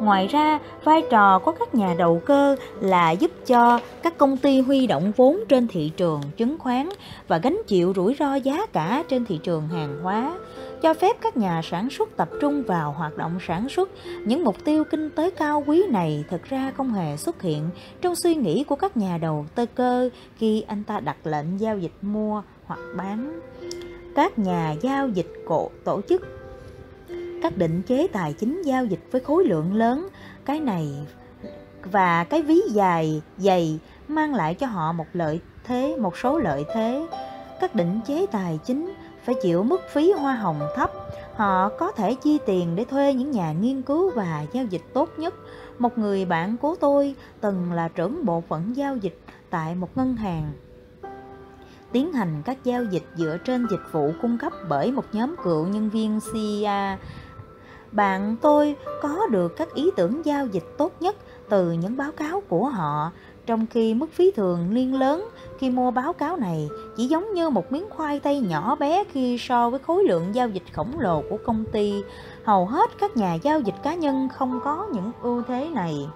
[0.00, 4.60] Ngoài ra, vai trò của các nhà đầu cơ là giúp cho các công ty
[4.60, 6.88] huy động vốn trên thị trường chứng khoán
[7.28, 10.38] và gánh chịu rủi ro giá cả trên thị trường hàng hóa,
[10.82, 13.90] cho phép các nhà sản xuất tập trung vào hoạt động sản xuất.
[14.26, 17.68] Những mục tiêu kinh tế cao quý này thực ra không hề xuất hiện
[18.00, 21.78] trong suy nghĩ của các nhà đầu tư cơ khi anh ta đặt lệnh giao
[21.78, 23.40] dịch mua hoặc bán.
[24.14, 26.22] Các nhà giao dịch cổ tổ chức
[27.42, 30.08] các định chế tài chính giao dịch với khối lượng lớn.
[30.44, 31.06] Cái này
[31.84, 33.78] và cái ví dài dày
[34.08, 37.06] mang lại cho họ một lợi thế, một số lợi thế.
[37.60, 38.92] Các định chế tài chính
[39.24, 40.90] phải chịu mức phí hoa hồng thấp.
[41.34, 45.08] Họ có thể chi tiền để thuê những nhà nghiên cứu và giao dịch tốt
[45.16, 45.34] nhất.
[45.78, 49.18] Một người bạn của tôi từng là trưởng bộ phận giao dịch
[49.50, 50.52] tại một ngân hàng,
[51.92, 55.66] tiến hành các giao dịch dựa trên dịch vụ cung cấp bởi một nhóm cựu
[55.66, 56.96] nhân viên CIA
[57.92, 61.16] bạn tôi có được các ý tưởng giao dịch tốt nhất
[61.48, 63.10] từ những báo cáo của họ,
[63.46, 65.28] trong khi mức phí thường liên lớn
[65.58, 69.38] khi mua báo cáo này chỉ giống như một miếng khoai tây nhỏ bé khi
[69.38, 72.02] so với khối lượng giao dịch khổng lồ của công ty.
[72.44, 76.08] Hầu hết các nhà giao dịch cá nhân không có những ưu thế này.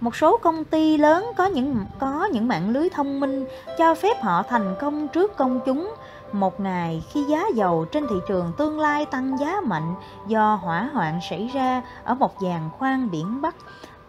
[0.00, 3.44] Một số công ty lớn có những có những mạng lưới thông minh,
[3.78, 5.94] cho phép họ thành công trước công chúng
[6.34, 9.94] một ngày khi giá dầu trên thị trường tương lai tăng giá mạnh
[10.26, 13.54] do hỏa hoạn xảy ra ở một giàn khoan biển Bắc,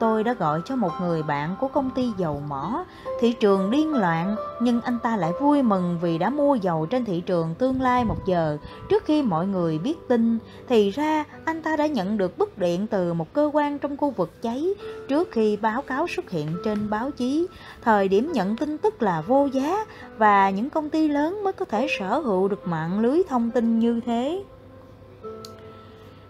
[0.04, 2.86] tôi đã gọi cho một người bạn của công ty dầu mỏ.
[3.20, 7.06] Thị trường điên loạn, nhưng anh ta lại vui mừng vì đã mua dầu trên
[7.06, 8.58] thị trường tương lai một giờ
[8.89, 10.38] trước khi mọi người biết tin.
[10.68, 14.10] Thì ra anh ta đã nhận được bức điện từ một cơ quan trong khu
[14.12, 14.68] vực cháy
[15.08, 17.48] trước khi báo cáo xuất hiện trên báo chí.
[17.82, 19.86] Thời điểm nhận tin tức là vô giá
[20.18, 23.80] và những công ty lớn mới có thể sở hữu được mạng lưới thông tin
[23.80, 24.44] như thế.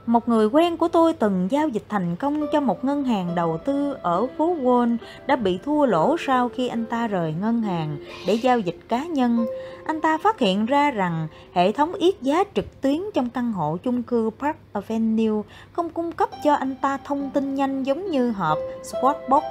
[0.05, 3.57] Một người quen của tôi từng giao dịch thành công cho một ngân hàng đầu
[3.65, 7.97] tư ở phố Wall đã bị thua lỗ sau khi anh ta rời ngân hàng
[8.27, 9.45] để giao dịch cá nhân.
[9.85, 13.77] Anh ta phát hiện ra rằng hệ thống yết giá trực tuyến trong căn hộ
[13.83, 18.31] chung cư Park Avenue không cung cấp cho anh ta thông tin nhanh giống như
[18.31, 19.41] hộp Swatbox.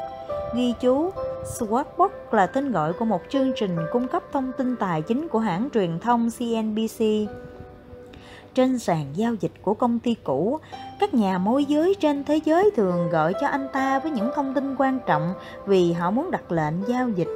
[0.55, 1.11] Ghi chú,
[1.59, 5.39] Swatbox là tên gọi của một chương trình cung cấp thông tin tài chính của
[5.39, 7.05] hãng truyền thông CNBC
[8.55, 10.59] trên sàn giao dịch của công ty cũ,
[11.01, 14.55] các nhà môi giới trên thế giới thường gọi cho anh ta với những thông
[14.55, 15.33] tin quan trọng
[15.67, 17.29] vì họ muốn đặt lệnh giao dịch.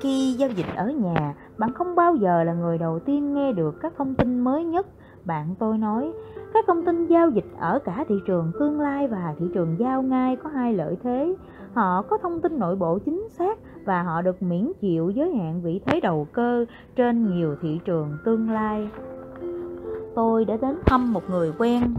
[0.00, 3.74] Khi giao dịch ở nhà, bạn không bao giờ là người đầu tiên nghe được
[3.82, 4.86] các thông tin mới nhất.
[5.24, 6.12] Bạn tôi nói,
[6.54, 10.02] các thông tin giao dịch ở cả thị trường tương lai và thị trường giao
[10.02, 11.34] ngay có hai lợi thế.
[11.74, 15.62] Họ có thông tin nội bộ chính xác và họ được miễn chịu giới hạn
[15.62, 16.64] vị thế đầu cơ
[16.96, 18.88] trên nhiều thị trường tương lai
[20.18, 21.94] tôi đã đến thăm một người quen.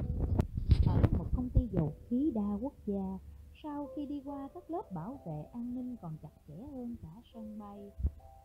[0.88, 3.20] Ở một công ty dầu khí đa quốc gia,
[3.64, 7.22] sau khi đi qua các lớp bảo vệ an ninh còn chặt chẽ hơn cả
[7.34, 7.92] sân bay,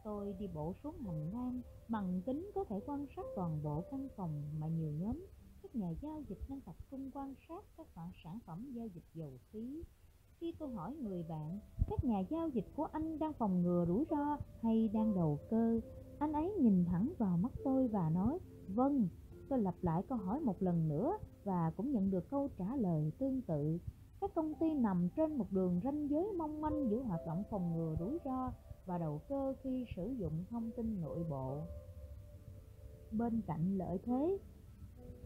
[0.04, 4.08] tôi đi bộ xuống hành lang bằng kính có thể quan sát toàn bộ căn
[4.16, 5.26] phòng mà nhiều nhóm
[5.62, 7.86] các nhà giao dịch đang tập trung quan sát các
[8.24, 9.82] sản phẩm giao dịch dầu khí.
[10.40, 11.58] Khi tôi hỏi người bạn,
[11.90, 15.80] các nhà giao dịch của anh đang phòng ngừa rủi ro hay đang đầu cơ?
[16.18, 19.08] Anh ấy nhìn thẳng vào mắt tôi và nói vâng
[19.54, 23.12] Tôi lặp lại câu hỏi một lần nữa và cũng nhận được câu trả lời
[23.18, 23.78] tương tự.
[24.20, 27.76] Các công ty nằm trên một đường ranh giới mong manh giữa hoạt động phòng
[27.76, 28.52] ngừa rủi ro
[28.86, 31.62] và đầu cơ khi sử dụng thông tin nội bộ.
[33.10, 34.38] Bên cạnh lợi thế,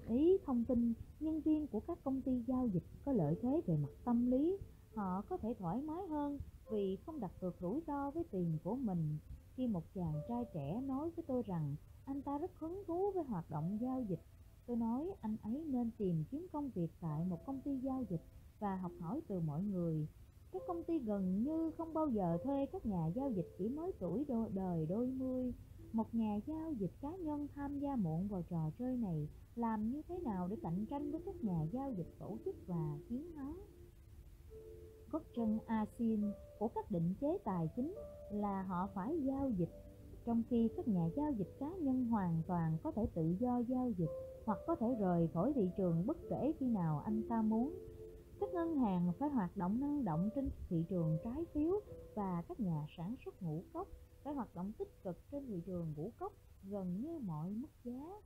[0.09, 3.77] ý thông tin, nhân viên của các công ty giao dịch có lợi thế về
[3.77, 4.59] mặt tâm lý.
[4.95, 6.39] Họ có thể thoải mái hơn
[6.71, 9.19] vì không đặt cược rủi ro với tiền của mình.
[9.57, 11.77] Khi một chàng trai trẻ nói với tôi rằng
[12.09, 14.21] anh ta rất hứng thú với hoạt động giao dịch.
[14.67, 18.23] Tôi nói anh ấy nên tìm kiếm công việc tại một công ty giao dịch
[18.59, 20.07] và học hỏi từ mọi người.
[20.53, 23.93] Các công ty gần như không bao giờ thuê các nhà giao dịch chỉ mới
[23.99, 25.55] tuổi đôi đời đôi mươi.
[25.93, 30.03] Một nhà giao dịch cá nhân tham gia muộn vào trò chơi này làm như
[30.09, 33.61] thế nào để cạnh tranh với các nhà giao dịch tổ chức và chiến thắng?
[35.11, 36.21] Gót chân ASIN
[36.59, 37.95] của các định chế tài chính
[38.31, 39.71] là họ phải giao dịch
[40.29, 43.91] trong khi các nhà giao dịch cá nhân hoàn toàn có thể tự do giao
[43.91, 44.11] dịch
[44.45, 47.75] hoặc có thể rời khỏi thị trường bất kể khi nào anh ta muốn.
[48.41, 51.81] Các ngân hàng phải hoạt động năng động trên thị trường trái phiếu
[52.15, 53.89] và các nhà sản xuất ngũ cốc
[54.25, 58.21] phải hoạt động tích cực trên thị trường ngũ cốc gần như mọi mức giá.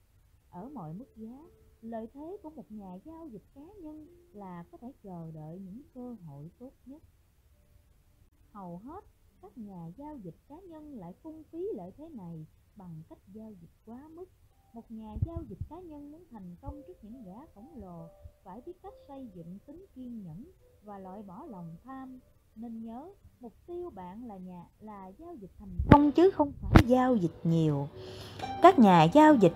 [0.51, 1.47] Ở mọi mức giá,
[1.83, 5.83] lợi thế của một nhà giao dịch cá nhân là có thể chờ đợi những
[5.95, 7.03] cơ hội tốt nhất.
[8.53, 9.05] Hầu hết
[9.43, 13.53] các nhà giao dịch cá nhân lại phung phí lợi thế này bằng cách giao
[13.61, 14.25] dịch quá mức.
[14.73, 18.09] Một nhà giao dịch cá nhân muốn thành công trước những gã khổng lồ
[18.45, 20.45] phải biết cách xây dựng tính kiên nhẫn
[20.85, 22.19] và loại bỏ lòng tham.
[22.57, 23.09] Nên nhớ,
[23.41, 27.41] mục tiêu bạn là nhà là giao dịch thành công chứ không phải giao dịch
[27.45, 27.89] nhiều.
[28.63, 29.55] Các nhà giao dịch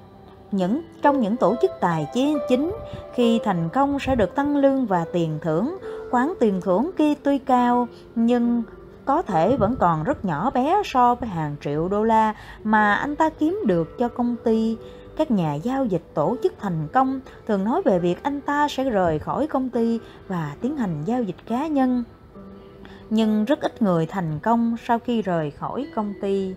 [0.51, 2.07] những trong những tổ chức tài
[2.49, 2.72] chính
[3.14, 5.79] khi thành công sẽ được tăng lương và tiền thưởng
[6.11, 8.62] khoản tiền thưởng kia tuy cao nhưng
[9.07, 13.16] có thể vẫn còn rất nhỏ bé so với hàng triệu đô la mà anh
[13.16, 14.77] ta kiếm được cho công ty.
[15.16, 18.85] Các nhà giao dịch tổ chức thành công thường nói về việc anh ta sẽ
[18.85, 22.05] rời khỏi công ty và tiến hành giao dịch cá nhân.
[23.11, 26.55] Nhưng rất ít người thành công sau khi rời khỏi công ty.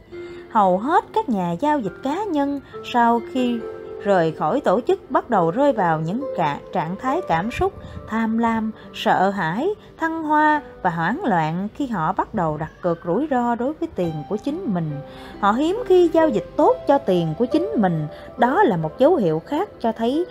[0.51, 2.59] Hầu hết các nhà giao dịch cá nhân
[2.93, 3.59] sau khi
[4.03, 7.73] rời khỏi tổ chức bắt đầu rơi vào những cả trạng thái cảm xúc
[8.07, 12.99] tham lam, sợ hãi, thăng hoa và hoảng loạn khi họ bắt đầu đặt cược
[13.05, 14.91] rủi ro đối với tiền của chính mình.
[15.39, 18.07] Họ hiếm khi giao dịch tốt cho tiền của chính mình,
[18.37, 20.25] đó là một dấu hiệu khác cho thấy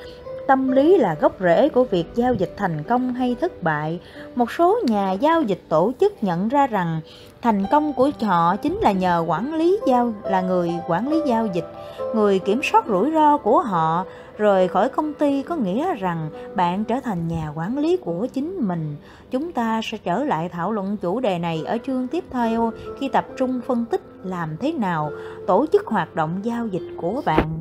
[0.49, 4.01] tâm lý là gốc rễ của việc giao dịch thành công hay thất bại.
[4.35, 7.01] Một số nhà giao dịch tổ chức nhận ra rằng
[7.43, 11.47] thành công của họ chính là nhờ quản lý giao là người quản lý giao
[11.47, 11.73] dịch,
[12.15, 14.05] người kiểm soát rủi ro của họ.
[14.39, 18.69] Rời khỏi công ty có nghĩa rằng bạn trở thành nhà quản lý của chính
[18.69, 18.97] mình.
[19.31, 23.09] Chúng ta sẽ trở lại thảo luận chủ đề này ở chương tiếp theo khi
[23.09, 25.11] tập trung phân tích làm thế nào
[25.47, 27.61] tổ chức hoạt động giao dịch của bạn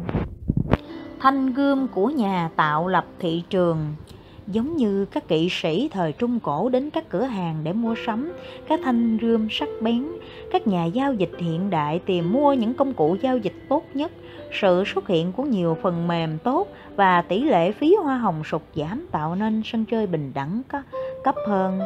[1.19, 3.95] thanh gươm của nhà tạo lập thị trường
[4.47, 8.33] giống như các kỵ sĩ thời Trung Cổ đến các cửa hàng để mua sắm
[8.67, 10.05] các thanh rươm sắc bén,
[10.51, 14.11] các nhà giao dịch hiện đại tìm mua những công cụ giao dịch tốt nhất,
[14.61, 18.61] sự xuất hiện của nhiều phần mềm tốt và tỷ lệ phí hoa hồng sụt
[18.75, 20.61] giảm tạo nên sân chơi bình đẳng
[21.23, 21.79] cấp hơn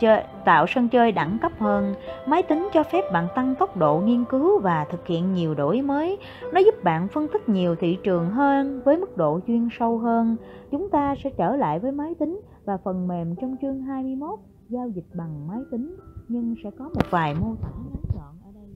[0.00, 1.94] chơi, tạo sân chơi đẳng cấp hơn.
[2.26, 5.82] Máy tính cho phép bạn tăng tốc độ nghiên cứu và thực hiện nhiều đổi
[5.82, 6.18] mới.
[6.52, 10.36] Nó giúp bạn phân tích nhiều thị trường hơn với mức độ chuyên sâu hơn.
[10.70, 14.88] Chúng ta sẽ trở lại với máy tính và phần mềm trong chương 21 giao
[14.88, 15.96] dịch bằng máy tính
[16.28, 18.74] nhưng sẽ có một vài mô tả ngắn gọn ở đây.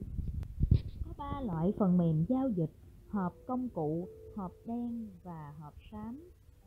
[1.05, 2.71] Có ba loại phần mềm giao dịch:
[3.09, 6.19] hộp công cụ, hộp đen và hộp xám.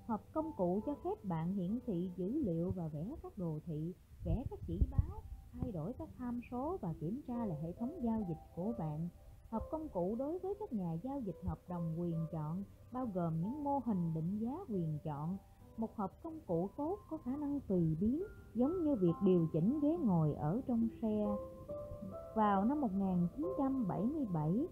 [0.07, 3.95] Hộp công cụ cho phép bạn hiển thị dữ liệu và vẽ các đồ thị
[4.25, 8.01] vẽ các chỉ báo, thay đổi các tham số và kiểm tra lại hệ thống
[8.03, 9.09] giao dịch của bạn.
[9.51, 13.41] hợp công cụ đối với các nhà giao dịch hợp đồng quyền chọn bao gồm
[13.41, 15.37] những mô hình định giá quyền chọn.
[15.77, 18.23] Một hộp công cụ tốt có khả năng tùy biến
[18.55, 21.27] giống như việc điều chỉnh ghế ngồi ở trong xe.
[22.35, 24.67] Vào năm 1977,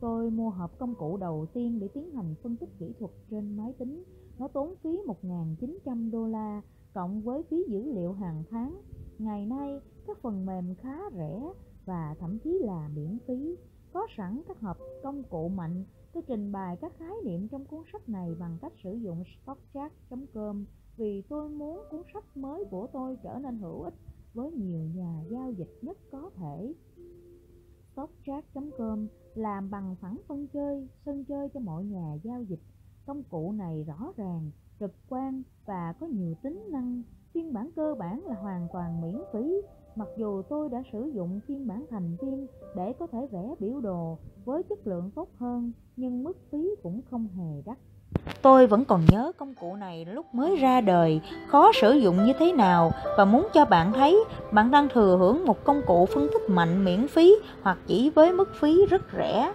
[0.00, 3.56] tôi mua hộp công cụ đầu tiên để tiến hành phân tích kỹ thuật trên
[3.56, 4.04] máy tính.
[4.38, 6.62] Nó tốn phí 1.900 đô la
[6.94, 8.80] cộng với phí dữ liệu hàng tháng.
[9.18, 11.52] Ngày nay, các phần mềm khá rẻ
[11.84, 13.56] và thậm chí là miễn phí.
[13.92, 15.84] Có sẵn các hộp công cụ mạnh.
[16.12, 20.64] Tôi trình bày các khái niệm trong cuốn sách này bằng cách sử dụng stockchart.com
[20.96, 23.94] vì tôi muốn cuốn sách mới của tôi trở nên hữu ích
[24.34, 26.74] với nhiều nhà giao dịch nhất có thể.
[27.92, 32.60] Stockchart.com làm bằng phẳng phân chơi, sân chơi cho mọi nhà giao dịch.
[33.06, 34.50] Công cụ này rõ ràng,
[34.82, 37.02] trực quan và có nhiều tính năng.
[37.34, 39.52] Phiên bản cơ bản là hoàn toàn miễn phí,
[39.96, 43.80] mặc dù tôi đã sử dụng phiên bản thành viên để có thể vẽ biểu
[43.80, 47.78] đồ với chất lượng tốt hơn, nhưng mức phí cũng không hề đắt.
[48.42, 52.32] Tôi vẫn còn nhớ công cụ này lúc mới ra đời, khó sử dụng như
[52.38, 56.28] thế nào và muốn cho bạn thấy bạn đang thừa hưởng một công cụ phân
[56.32, 59.52] tích mạnh miễn phí hoặc chỉ với mức phí rất rẻ.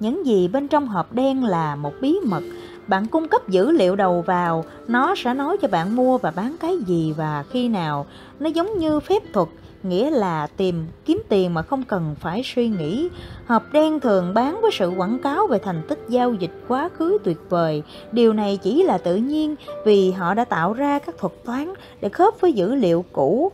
[0.00, 2.42] Những gì bên trong hộp đen là một bí mật
[2.86, 6.56] bạn cung cấp dữ liệu đầu vào, nó sẽ nói cho bạn mua và bán
[6.60, 8.06] cái gì và khi nào.
[8.40, 9.48] Nó giống như phép thuật,
[9.82, 13.08] nghĩa là tìm, kiếm tiền mà không cần phải suy nghĩ.
[13.46, 17.18] Hộp đen thường bán với sự quảng cáo về thành tích giao dịch quá khứ
[17.24, 17.82] tuyệt vời.
[18.12, 22.08] Điều này chỉ là tự nhiên vì họ đã tạo ra các thuật toán để
[22.08, 23.52] khớp với dữ liệu cũ.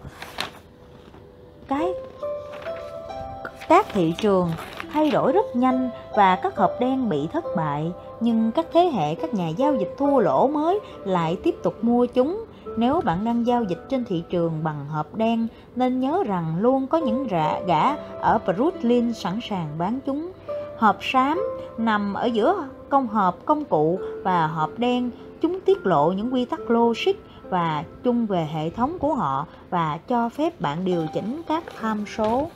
[1.69, 1.93] Cái
[3.69, 4.51] các thị trường
[4.93, 9.15] thay đổi rất nhanh và các hộp đen bị thất bại nhưng các thế hệ,
[9.15, 12.45] các nhà giao dịch thua lỗ mới lại tiếp tục mua chúng.
[12.77, 16.87] Nếu bạn đang giao dịch trên thị trường bằng hộp đen, nên nhớ rằng luôn
[16.87, 20.33] có những rạ gã ở Brooklyn sẵn sàng bán chúng.
[20.79, 21.43] Hộp xám
[21.79, 25.11] nằm ở giữa công hộp công cụ và hộp đen.
[25.41, 27.13] Chúng tiết lộ những quy tắc logic
[27.51, 32.05] và chung về hệ thống của họ và cho phép bạn điều chỉnh các tham
[32.17, 32.49] số.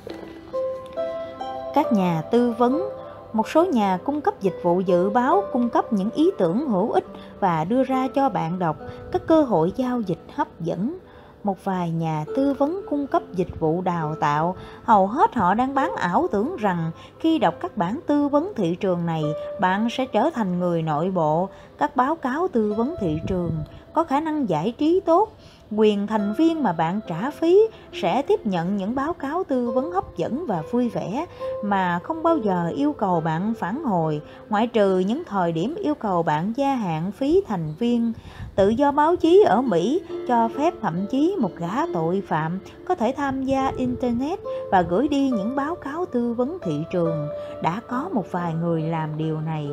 [1.74, 2.88] Các nhà tư vấn
[3.32, 6.90] một số nhà cung cấp dịch vụ dự báo cung cấp những ý tưởng hữu
[6.90, 7.06] ích
[7.40, 8.76] và đưa ra cho bạn đọc,
[9.12, 10.98] các cơ hội giao dịch hấp dẫn.
[11.44, 15.74] Một vài nhà tư vấn cung cấp dịch vụ đào tạo, hầu hết họ đang
[15.74, 19.24] bán ảo tưởng rằng khi đọc các bản tư vấn thị trường này,
[19.60, 21.48] bạn sẽ trở thành người nội bộ.
[21.78, 23.52] Các báo cáo tư vấn thị trường
[23.92, 25.32] có khả năng giải trí tốt
[25.76, 29.92] quyền thành viên mà bạn trả phí sẽ tiếp nhận những báo cáo tư vấn
[29.92, 31.26] hấp dẫn và vui vẻ
[31.64, 35.94] mà không bao giờ yêu cầu bạn phản hồi, ngoại trừ những thời điểm yêu
[35.94, 38.12] cầu bạn gia hạn phí thành viên.
[38.54, 42.58] Tự do báo chí ở mỹ cho phép thậm chí một gã tội phạm
[42.88, 44.38] có thể tham gia internet
[44.70, 47.28] và gửi đi những báo cáo tư vấn thị trường.
[47.62, 49.68] Đã có một vài người làm điều này.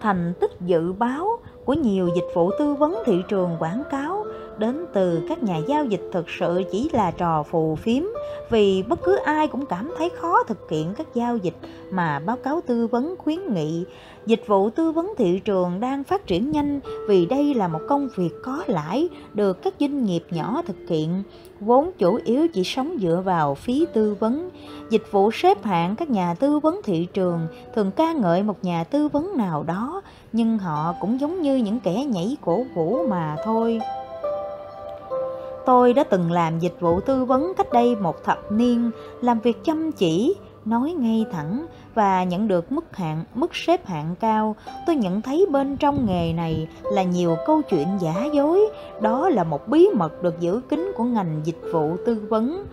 [0.00, 4.24] Thành tích dự báo của nhiều dịch vụ tư vấn thị trường quảng cáo
[4.58, 8.02] đến từ các nhà giao dịch thực sự chỉ là trò phù phiếm.
[8.50, 11.54] Vì bất cứ ai cũng cảm thấy khó thực hiện các giao dịch
[11.90, 13.84] mà báo cáo tư vấn khuyến nghị.
[14.26, 18.08] Dịch vụ tư vấn thị trường đang phát triển nhanh vì đây là một công
[18.16, 21.22] việc có lãi được các doanh nghiệp nhỏ thực hiện.
[21.60, 24.50] Vốn chủ yếu chỉ sống dựa vào phí tư vấn.
[24.90, 28.84] Dịch vụ xếp hạng các nhà tư vấn thị trường thường ca ngợi một nhà
[28.84, 30.02] tư vấn nào đó
[30.34, 33.80] nhưng họ cũng giống như những kẻ nhảy cổ vũ mà thôi.
[35.66, 39.64] Tôi đã từng làm dịch vụ tư vấn cách đây một thập niên, làm việc
[39.64, 44.56] chăm chỉ, nói ngay thẳng và nhận được mức hạng mức xếp hạng cao.
[44.86, 48.60] Tôi nhận thấy bên trong nghề này là nhiều câu chuyện giả dối.
[49.00, 52.64] Đó là một bí mật được giữ kín của ngành dịch vụ tư vấn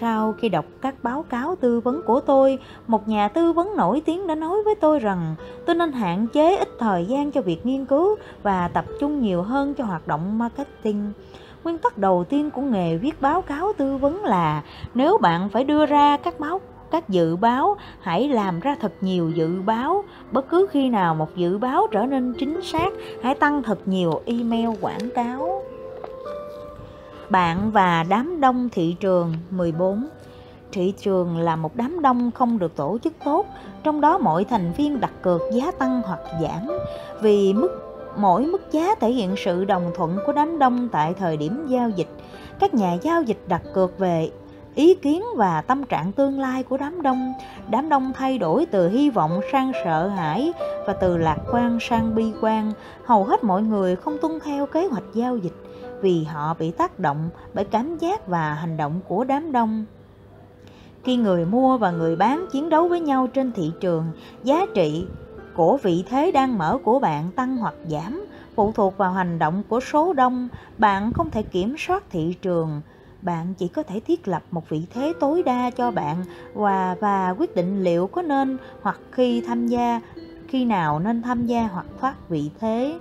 [0.00, 4.02] sau khi đọc các báo cáo tư vấn của tôi, một nhà tư vấn nổi
[4.06, 5.34] tiếng đã nói với tôi rằng,
[5.66, 9.42] tôi nên hạn chế ít thời gian cho việc nghiên cứu và tập trung nhiều
[9.42, 11.12] hơn cho hoạt động marketing.
[11.64, 14.62] Nguyên tắc đầu tiên của nghề viết báo cáo tư vấn là,
[14.94, 19.30] nếu bạn phải đưa ra các báo, các dự báo, hãy làm ra thật nhiều
[19.30, 20.04] dự báo.
[20.32, 22.88] Bất cứ khi nào một dự báo trở nên chính xác,
[23.22, 25.62] hãy tăng thật nhiều email quảng cáo
[27.30, 30.08] bạn và đám đông thị trường 14
[30.74, 33.46] thị trường là một đám đông không được tổ chức tốt,
[33.82, 36.78] trong đó mỗi thành viên đặt cược giá tăng hoặc giảm.
[37.20, 37.68] Vì mức,
[38.16, 41.90] mỗi mức giá thể hiện sự đồng thuận của đám đông tại thời điểm giao
[41.90, 42.08] dịch.
[42.60, 44.30] Các nhà giao dịch đặt cược về
[44.74, 47.32] ý kiến và tâm trạng tương lai của đám đông.
[47.70, 50.52] Đám đông thay đổi từ hy vọng sang sợ hãi
[50.86, 52.72] và từ lạc quan sang bi quan.
[53.04, 55.54] Hầu hết mọi người không tuân theo kế hoạch giao dịch
[56.02, 59.84] vì họ bị tác động bởi cảm giác và hành động của đám đông.
[61.04, 64.04] Khi người mua và người bán chiến đấu với nhau trên thị trường,
[64.44, 65.06] giá trị
[65.56, 69.62] của vị thế đang mở của bạn tăng hoặc giảm, phụ thuộc vào hành động
[69.68, 72.80] của số đông, bạn không thể kiểm soát thị trường.
[73.22, 76.16] Bạn chỉ có thể thiết lập một vị thế tối đa cho bạn
[76.54, 80.00] và và quyết định liệu có nên hoặc khi tham gia,
[80.48, 82.98] khi nào nên tham gia hoặc thoát vị thế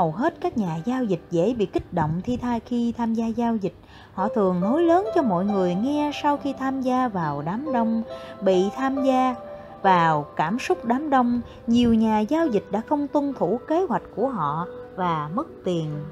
[0.00, 3.26] hầu hết các nhà giao dịch dễ bị kích động thi thai khi tham gia
[3.26, 3.74] giao dịch.
[4.14, 8.02] Họ thường nói lớn cho mọi người nghe sau khi tham gia vào đám đông
[8.42, 9.34] bị tham gia
[9.82, 11.40] vào cảm xúc đám đông.
[11.66, 16.04] Nhiều nhà giao dịch đã không tuân thủ kế hoạch của họ và mất tiền.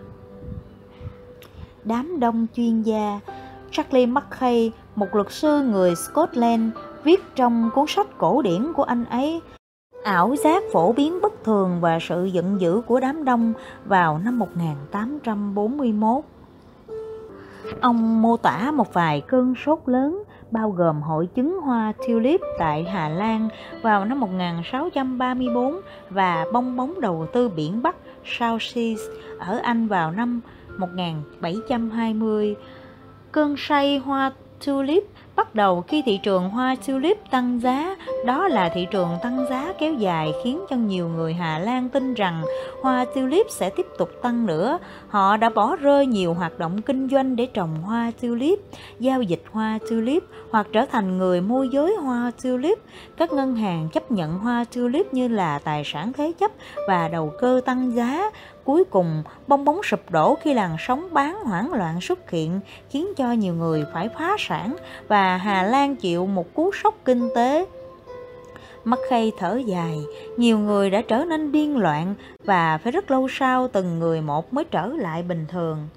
[1.85, 3.21] Đám đông chuyên gia
[3.71, 6.73] Charlie Mackay, một luật sư người Scotland,
[7.05, 9.41] viết trong cuốn sách cổ điển của anh ấy
[10.05, 13.53] ảo giác phổ biến bất thường và sự giận dữ của đám đông
[13.85, 16.25] vào năm 1841.
[17.81, 22.85] Ông mô tả một vài cơn sốt lớn, bao gồm hội chứng hoa tulip tại
[22.85, 23.49] Hà Lan
[23.83, 25.81] vào năm 1634
[26.11, 29.01] và bong bóng đầu tư biển Bắc South Seas
[29.39, 30.41] ở Anh vào năm
[30.79, 32.57] 1720.
[33.33, 34.33] Cơn say hoa
[34.67, 35.05] tulip
[35.39, 37.97] bắt đầu khi thị trường hoa tulip tăng giá.
[38.27, 42.15] Đó là thị trường tăng giá kéo dài khiến cho nhiều người Hà Lan tin
[42.15, 42.43] rằng
[42.83, 44.79] hoa tulip sẽ tiếp tục tăng nữa.
[45.09, 48.59] Họ đã bỏ rơi nhiều hoạt động kinh doanh để trồng hoa tulip,
[49.01, 52.79] giao dịch hoa tulip hoặc trở thành người môi giới hoa tulip.
[53.17, 56.51] Các ngân hàng chấp nhận hoa tulip như là tài sản thế chấp
[56.89, 58.31] và đầu cơ tăng giá
[58.69, 62.61] Cuối cùng, bong bóng sụp đổ khi làn sóng bán hoảng loạn xuất hiện,
[62.91, 64.77] khiến cho nhiều người phải phá sản
[65.09, 67.67] và Hà Lan chịu một cú sốc kinh tế.
[68.85, 69.99] Mắt khay thở dài,
[70.37, 72.15] nhiều người đã trở nên điên loạn
[72.45, 75.89] và phải rất lâu sau từng người một mới trở lại bình thường.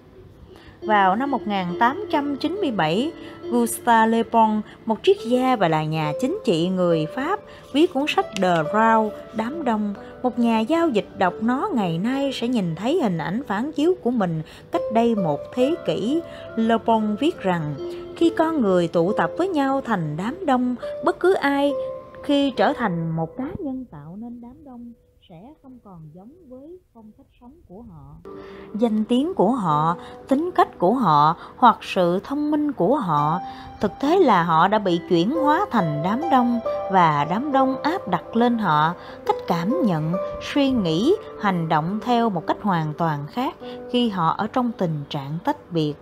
[0.82, 3.12] Vào năm 1897,
[3.52, 7.40] Gustave Le Bon, một triết gia và là nhà chính trị người Pháp,
[7.74, 9.94] viết cuốn sách The Round, Đám Đông.
[10.24, 13.96] Một nhà giao dịch đọc nó ngày nay sẽ nhìn thấy hình ảnh phản chiếu
[14.04, 16.22] của mình cách đây một thế kỷ.
[16.56, 17.76] Le Bon viết rằng,
[18.16, 20.76] khi con người tụ tập với nhau thành đám đông,
[21.06, 21.74] bất cứ ai
[22.24, 24.94] khi trở thành một cá nhân tạo nên đám đông
[25.32, 28.16] sẽ không còn giống với phong cách sống của họ.
[28.80, 33.40] Danh tiếng của họ, tính cách của họ, hoặc sự thông minh của họ.
[33.82, 36.60] Thực tế là họ đã bị chuyển hóa thành đám đông
[36.92, 38.94] và đám đông áp đặt lên họ.
[39.26, 40.14] Cách cảm nhận,
[40.54, 43.56] suy nghĩ, hành động theo một cách hoàn toàn khác
[43.92, 45.94] khi họ ở trong tình trạng tách biệt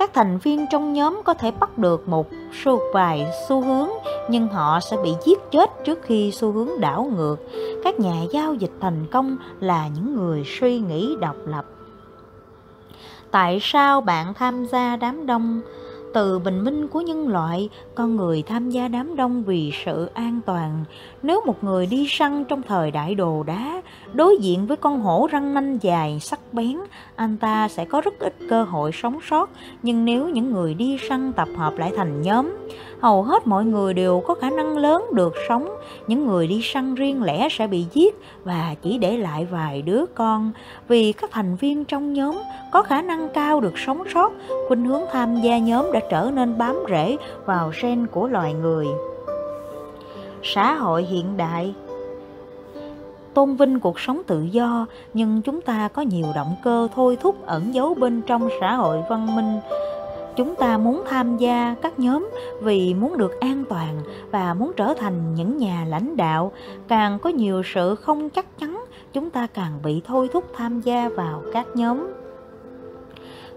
[0.00, 2.30] các thành viên trong nhóm có thể bắt được một
[2.64, 3.88] số vài xu hướng,
[4.28, 7.36] nhưng họ sẽ bị giết chết trước khi xu hướng đảo ngược.
[7.84, 11.64] Các nhà giao dịch thành công là những người suy nghĩ độc lập.
[13.30, 15.60] Tại sao bạn tham gia đám đông?
[16.14, 20.40] Từ bình minh của nhân loại, con người tham gia đám đông vì sự an
[20.46, 20.84] toàn.
[21.22, 23.82] Nếu một người đi săn trong thời đại đồ đá,
[24.12, 26.78] đối diện với con hổ răng nanh dài sắc bén,
[27.16, 29.50] anh ta sẽ có rất ít cơ hội sống sót.
[29.82, 32.50] Nhưng nếu những người đi săn tập hợp lại thành nhóm
[33.00, 35.68] hầu hết mọi người đều có khả năng lớn được sống.
[36.06, 40.04] Những người đi săn riêng lẻ sẽ bị giết và chỉ để lại vài đứa
[40.14, 40.52] con.
[40.88, 42.38] Vì các thành viên trong nhóm
[42.72, 44.32] có khả năng cao được sống sót,
[44.68, 48.86] khuynh hướng tham gia nhóm đã trở nên bám rễ vào gen của loài người.
[50.42, 51.74] Xã hội hiện đại.
[53.34, 57.46] Tôn vinh cuộc sống tự do, nhưng chúng ta có nhiều động cơ thôi thúc
[57.46, 59.60] ẩn giấu bên trong xã hội văn minh
[60.40, 62.30] chúng ta muốn tham gia các nhóm
[62.62, 66.52] vì muốn được an toàn và muốn trở thành những nhà lãnh đạo.
[66.88, 71.08] Càng có nhiều sự không chắc chắn chúng ta càng bị thôi thúc tham gia
[71.08, 72.12] vào các nhóm.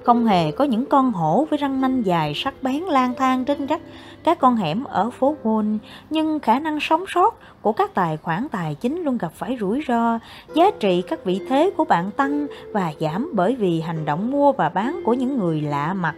[0.03, 3.67] Không hề có những con hổ với răng nanh dài sắc bén lang thang trên
[3.67, 3.81] các
[4.23, 5.77] các con hẻm ở phố Wall,
[6.09, 9.83] nhưng khả năng sống sót của các tài khoản tài chính luôn gặp phải rủi
[9.87, 10.19] ro,
[10.55, 14.51] giá trị các vị thế của bạn tăng và giảm bởi vì hành động mua
[14.51, 16.15] và bán của những người lạ mặt.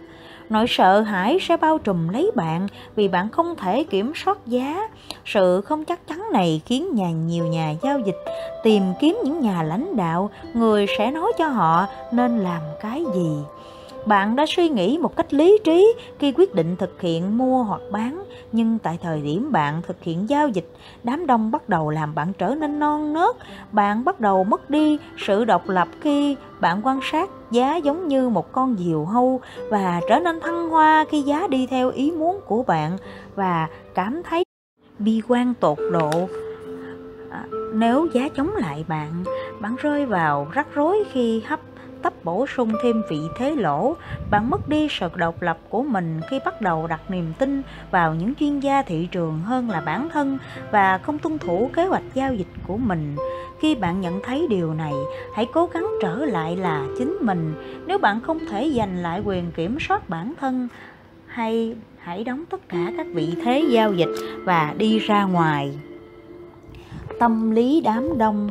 [0.50, 2.66] Nỗi sợ hãi sẽ bao trùm lấy bạn
[2.96, 4.88] vì bạn không thể kiểm soát giá.
[5.24, 8.16] Sự không chắc chắn này khiến nhà nhiều nhà giao dịch
[8.62, 13.30] tìm kiếm những nhà lãnh đạo, người sẽ nói cho họ nên làm cái gì
[14.06, 17.80] bạn đã suy nghĩ một cách lý trí khi quyết định thực hiện mua hoặc
[17.92, 18.22] bán.
[18.52, 20.70] Nhưng tại thời điểm bạn thực hiện giao dịch,
[21.04, 23.36] đám đông bắt đầu làm bạn trở nên non nớt.
[23.72, 28.28] Bạn bắt đầu mất đi sự độc lập khi bạn quan sát giá giống như
[28.28, 29.40] một con diều hâu
[29.70, 32.96] và trở nên thăng hoa khi giá đi theo ý muốn của bạn
[33.34, 34.44] và cảm thấy
[34.98, 36.10] bi quan tột độ.
[37.30, 37.44] À,
[37.74, 39.24] nếu giá chống lại bạn
[39.60, 41.60] bạn rơi vào rắc rối khi hấp
[42.06, 43.96] tấp bổ sung thêm vị thế lỗ,
[44.30, 48.14] bạn mất đi sự độc lập của mình khi bắt đầu đặt niềm tin vào
[48.14, 50.38] những chuyên gia thị trường hơn là bản thân
[50.70, 53.16] và không tuân thủ kế hoạch giao dịch của mình.
[53.60, 54.92] Khi bạn nhận thấy điều này,
[55.34, 57.54] hãy cố gắng trở lại là chính mình.
[57.86, 60.68] Nếu bạn không thể giành lại quyền kiểm soát bản thân,
[61.26, 65.78] hay hãy đóng tất cả các vị thế giao dịch và đi ra ngoài.
[67.20, 68.50] Tâm lý đám đông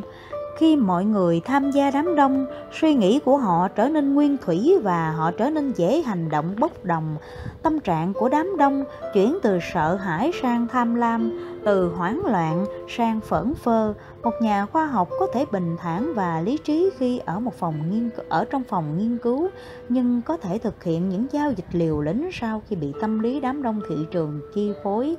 [0.56, 4.78] khi mọi người tham gia đám đông, suy nghĩ của họ trở nên nguyên thủy
[4.82, 7.16] và họ trở nên dễ hành động bốc đồng.
[7.62, 8.84] Tâm trạng của đám đông
[9.14, 13.94] chuyển từ sợ hãi sang tham lam, từ hoảng loạn sang phẫn phơ.
[14.22, 17.74] Một nhà khoa học có thể bình thản và lý trí khi ở một phòng
[17.90, 19.48] nghiên ở trong phòng nghiên cứu,
[19.88, 23.40] nhưng có thể thực hiện những giao dịch liều lĩnh sau khi bị tâm lý
[23.40, 25.16] đám đông thị trường chi phối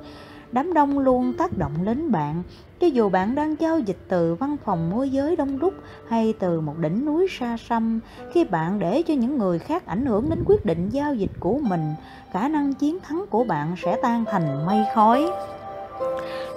[0.52, 2.44] đám đông luôn tác động đến bạn.
[2.80, 5.74] Cho dù bạn đang giao dịch từ văn phòng môi giới đông đúc
[6.08, 8.00] hay từ một đỉnh núi xa xăm,
[8.34, 11.60] khi bạn để cho những người khác ảnh hưởng đến quyết định giao dịch của
[11.62, 11.94] mình,
[12.34, 15.32] khả năng chiến thắng của bạn sẽ tan thành mây khói.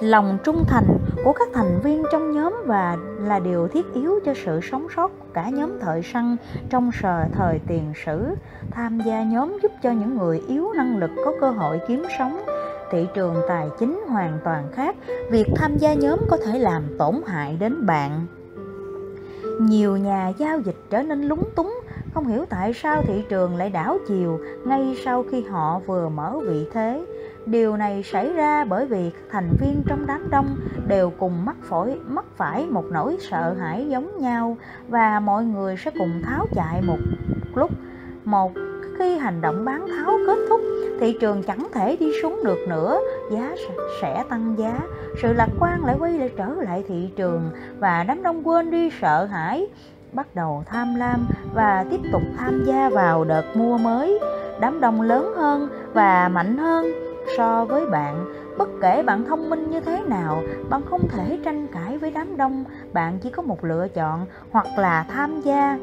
[0.01, 4.35] Lòng trung thành của các thành viên trong nhóm và là điều thiết yếu cho
[4.45, 6.37] sự sống sót của cả nhóm thợ săn
[6.71, 8.35] trong sờ, thời tiền sử.
[8.71, 12.41] Tham gia nhóm giúp cho những người yếu năng lực có cơ hội kiếm sống
[12.91, 14.97] thị trường tài chính hoàn toàn khác,
[15.31, 18.27] việc tham gia nhóm có thể làm tổn hại đến bạn.
[19.61, 21.81] Nhiều nhà giao dịch trở nên lúng túng,
[22.15, 26.39] không hiểu tại sao thị trường lại đảo chiều ngay sau khi họ vừa mở
[26.47, 27.07] vị thế.
[27.47, 31.57] Điều này xảy ra bởi vì các thành viên trong đám đông đều cùng mắc
[31.63, 34.57] phổi, mắc phải một nỗi sợ hãi giống nhau
[34.89, 36.99] và mọi người sẽ cùng tháo chạy một
[37.55, 37.71] lúc.
[38.25, 38.53] Một
[39.01, 40.61] khi hành động bán tháo kết thúc,
[41.01, 43.01] thị trường chẳng thể đi xuống được nữa.
[43.33, 43.55] Giá
[44.01, 44.83] sẽ tăng giá.
[45.23, 48.91] Sự lạc quan lại quay lại trở lại thị trường và đám đông quên đi
[49.01, 49.67] sợ hãi
[50.13, 54.19] bắt đầu tham lam và tiếp tục tham gia vào đợt mua mới.
[54.61, 56.87] Đám đông lớn hơn và mạnh hơn
[57.37, 58.25] so với bạn.
[58.59, 62.37] Bất kể bạn thông minh như thế nào, bạn không thể tranh cãi với đám
[62.37, 62.65] đông.
[62.93, 65.79] Bạn chỉ có một lựa chọn, hoặc là tham gia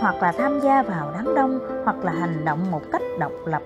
[0.00, 3.62] hoặc là tham gia vào đám đông, hoặc là hành động một cách độc lập.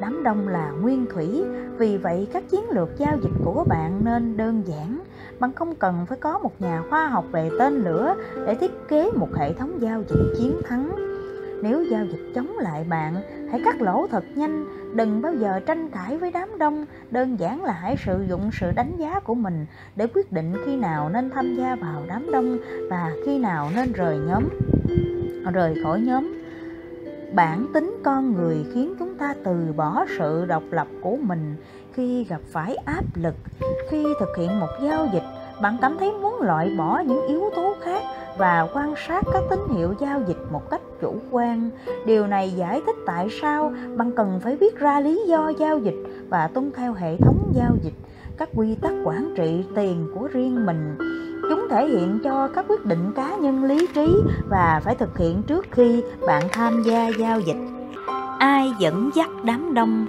[0.00, 1.44] Đám đông là nguyên thủy,
[1.78, 5.00] vì vậy các chiến lược giao dịch của bạn nên đơn giản.
[5.40, 8.14] Bạn không cần phải có một nhà khoa học về tên lửa
[8.46, 10.96] để thiết kế một hệ thống giao dịch chiến thắng.
[11.62, 13.14] Nếu giao dịch chống lại bạn,
[13.50, 14.64] hãy cắt lỗ thật nhanh.
[14.94, 16.86] Đừng bao giờ tranh cãi với đám đông.
[17.10, 19.66] Đơn giản là hãy sử dụng sự đánh giá của mình
[19.96, 22.58] để quyết định khi nào nên tham gia vào đám đông
[22.90, 24.48] và khi nào nên rời nhóm
[25.52, 26.32] rời khỏi nhóm.
[27.34, 31.56] Bản tính con người khiến chúng ta từ bỏ sự độc lập của mình
[31.92, 33.34] khi gặp phải áp lực,
[33.90, 35.24] khi thực hiện một giao dịch.
[35.62, 38.02] Bạn cảm thấy muốn loại bỏ những yếu tố khác
[38.38, 41.70] và quan sát các tín hiệu giao dịch một cách chủ quan.
[42.06, 45.96] Điều này giải thích tại sao bạn cần phải viết ra lý do giao dịch
[46.28, 47.94] và tuân theo hệ thống giao dịch
[48.38, 50.96] các quy tắc quản trị tiền của riêng mình.
[51.50, 54.16] Chúng thể hiện cho các quyết định cá nhân lý trí
[54.48, 57.56] và phải thực hiện trước khi bạn tham gia giao dịch.
[58.38, 60.06] Ai dẫn dắt đám đông?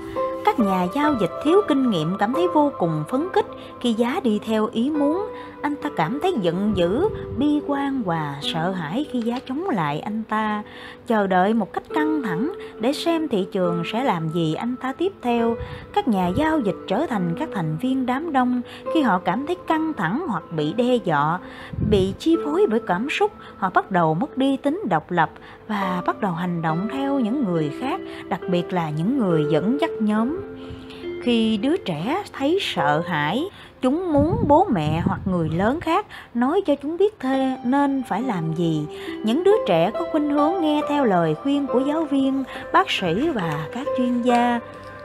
[0.48, 3.46] Các nhà giao dịch thiếu kinh nghiệm cảm thấy vô cùng phấn khích
[3.82, 5.28] khi giá đi theo ý muốn.
[5.62, 10.00] Anh ta cảm thấy giận dữ, bi quan và sợ hãi khi giá chống lại
[10.00, 10.64] anh ta.
[11.08, 14.94] Chờ đợi một cách căng thẳng để xem thị trường sẽ làm gì anh ta
[14.94, 15.56] tiếp theo.
[15.94, 18.62] Các nhà giao dịch trở thành các thành viên đám đông
[18.94, 21.40] khi họ cảm thấy căng thẳng hoặc bị đe dọa,
[21.92, 23.32] bị chi phối bởi cảm xúc.
[23.58, 25.30] Họ bắt đầu mất đi tính độc lập
[25.68, 29.78] và bắt đầu hành động theo những người khác, đặc biệt là những người dẫn
[29.82, 30.37] dắt nhóm
[31.24, 33.46] khi đứa trẻ thấy sợ hãi
[33.82, 38.22] Chúng muốn bố mẹ hoặc người lớn khác nói cho chúng biết thê nên phải
[38.22, 38.86] làm gì.
[39.24, 43.30] Những đứa trẻ có khuynh hướng nghe theo lời khuyên của giáo viên, bác sĩ
[43.30, 44.60] và các chuyên gia.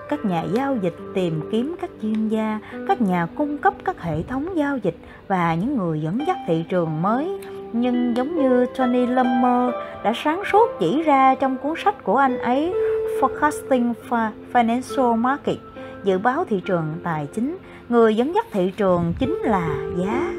[0.09, 4.23] Các nhà giao dịch tìm kiếm các chuyên gia, các nhà cung cấp các hệ
[4.23, 4.97] thống giao dịch
[5.29, 7.39] và những người dẫn dắt thị trường mới.
[7.73, 12.39] Nhưng giống như Tony Lummer đã sáng suốt chỉ ra trong cuốn sách của anh
[12.39, 12.75] ấy
[13.21, 13.93] Forecasting
[14.53, 15.57] Financial Market,
[16.05, 17.59] dự báo thị trường tài chính,
[17.89, 20.33] người dẫn dắt thị trường chính là giá.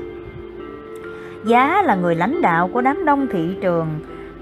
[1.45, 3.87] Giá là người lãnh đạo của đám đông thị trường.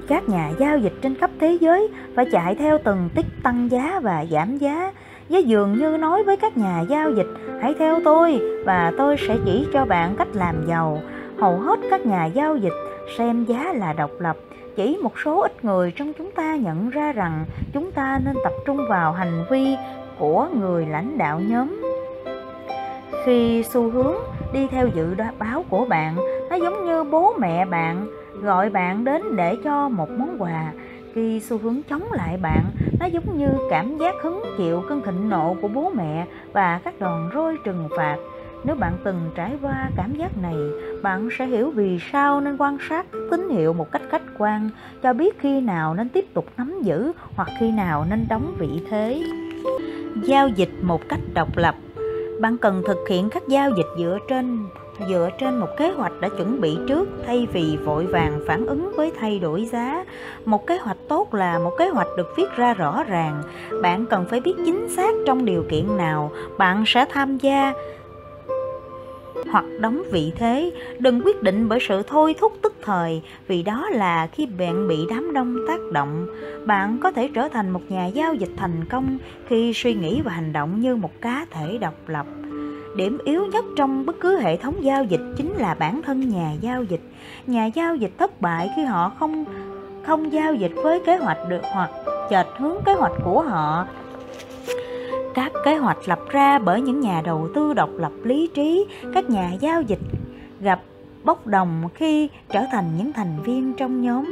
[0.07, 3.99] Các nhà giao dịch trên khắp thế giới phải chạy theo từng tích tăng giá
[4.03, 4.91] và giảm giá.
[5.29, 7.27] Giá dường như nói với các nhà giao dịch,
[7.61, 11.01] hãy theo tôi và tôi sẽ chỉ cho bạn cách làm giàu.
[11.41, 12.73] Hầu hết các nhà giao dịch
[13.17, 14.37] xem giá là độc lập.
[14.75, 18.53] Chỉ một số ít người trong chúng ta nhận ra rằng chúng ta nên tập
[18.65, 19.75] trung vào hành vi
[20.19, 21.81] của người lãnh đạo nhóm.
[23.25, 24.15] Khi xu hướng
[24.53, 26.15] đi theo dự báo của bạn,
[26.49, 28.07] nó giống như bố mẹ bạn
[28.41, 30.73] gọi bạn đến để cho một món quà.
[31.13, 32.63] Khi xu hướng chống lại bạn,
[32.99, 36.99] nó giống như cảm giác hứng chịu cơn thịnh nộ của bố mẹ và các
[36.99, 38.17] đòn roi trừng phạt
[38.63, 40.55] nếu bạn từng trải qua cảm giác này,
[41.03, 44.69] bạn sẽ hiểu vì sao nên quan sát tín hiệu một cách khách quan,
[45.03, 48.69] cho biết khi nào nên tiếp tục nắm giữ hoặc khi nào nên đóng vị
[48.89, 49.23] thế.
[50.23, 51.75] Giao dịch một cách độc lập
[52.41, 54.65] Bạn cần thực hiện các giao dịch dựa trên
[55.09, 58.91] dựa trên một kế hoạch đã chuẩn bị trước thay vì vội vàng phản ứng
[58.95, 60.05] với thay đổi giá.
[60.45, 63.43] Một kế hoạch tốt là một kế hoạch được viết ra rõ ràng.
[63.81, 67.73] Bạn cần phải biết chính xác trong điều kiện nào bạn sẽ tham gia
[69.51, 70.71] hoặc đóng vị thế.
[70.99, 74.97] Đừng quyết định bởi sự thôi thúc tức thời, vì đó là khi bạn bị
[75.09, 76.27] đám đông tác động.
[76.65, 79.17] Bạn có thể trở thành một nhà giao dịch thành công
[79.47, 82.25] khi suy nghĩ và hành động như một cá thể độc lập.
[82.95, 86.53] Điểm yếu nhất trong bất cứ hệ thống giao dịch chính là bản thân nhà
[86.61, 87.01] giao dịch.
[87.47, 89.45] Nhà giao dịch thất bại khi họ không
[90.05, 91.89] không giao dịch với kế hoạch được, hoặc
[92.29, 93.85] chệch hướng kế hoạch của họ
[95.33, 99.29] các kế hoạch lập ra bởi những nhà đầu tư độc lập lý trí, các
[99.29, 99.99] nhà giao dịch
[100.61, 100.81] gặp
[101.23, 104.25] bốc đồng khi trở thành những thành viên trong nhóm.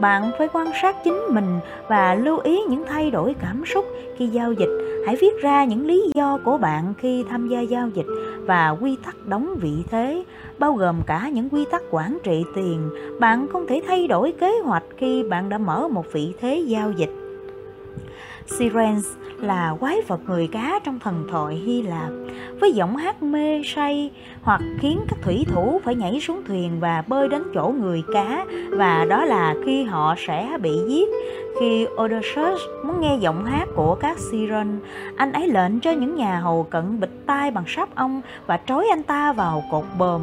[0.00, 3.84] Bạn phải quan sát chính mình và lưu ý những thay đổi cảm xúc
[4.16, 5.02] khi giao dịch.
[5.06, 8.06] Hãy viết ra những lý do của bạn khi tham gia giao dịch
[8.40, 10.24] và quy tắc đóng vị thế,
[10.58, 12.90] bao gồm cả những quy tắc quản trị tiền.
[13.20, 16.92] Bạn không thể thay đổi kế hoạch khi bạn đã mở một vị thế giao
[16.92, 17.21] dịch.
[18.46, 19.06] Sirens
[19.40, 22.10] là quái vật người cá trong thần thoại Hy Lạp.
[22.60, 24.10] Với giọng hát mê say
[24.42, 28.46] hoặc khiến các thủy thủ phải nhảy xuống thuyền và bơi đến chỗ người cá,
[28.70, 31.08] và đó là khi họ sẽ bị giết
[31.60, 34.78] khi Odysseus muốn nghe giọng hát của các Siren,
[35.16, 38.86] anh ấy lệnh cho những nhà hầu cận bịch tai bằng sáp ong và trói
[38.90, 40.20] anh ta vào cột bờm.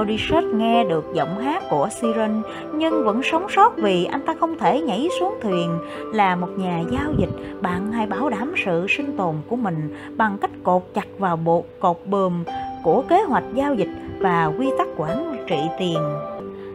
[0.00, 2.42] Odysseus nghe được giọng hát của Siren
[2.74, 5.78] nhưng vẫn sống sót vì anh ta không thể nhảy xuống thuyền.
[6.14, 10.38] Là một nhà giao dịch, bạn hãy bảo đảm sự sinh tồn của mình bằng
[10.40, 12.44] cách cột chặt vào bộ cột bờm
[12.82, 13.90] của kế hoạch giao dịch
[14.20, 15.98] và quy tắc quản trị tiền.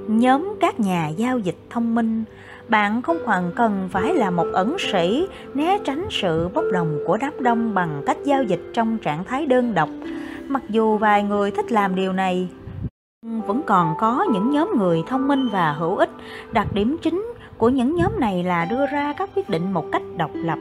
[0.08, 2.24] Nhóm các nhà giao dịch thông minh
[2.70, 7.18] bạn không hoàn cần phải là một ẩn sĩ, né tránh sự bốc đồng của
[7.18, 9.90] đám đông bằng cách giao dịch trong trạng thái đơn độc.
[10.48, 12.48] Mặc dù vài người thích làm điều này
[13.22, 16.10] vẫn còn có những nhóm người thông minh và hữu ích.
[16.52, 20.02] Đặc điểm chính của những nhóm này là đưa ra các quyết định một cách
[20.18, 20.60] độc lập.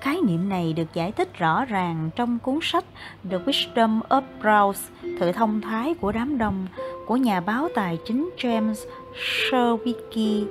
[0.00, 2.84] Khái niệm này được giải thích rõ ràng trong cuốn sách
[3.30, 4.90] The Wisdom of Crowds:
[5.20, 6.66] Thử thông thái của đám đông
[7.06, 8.74] của nhà báo tài chính James
[9.14, 10.44] Sherwicki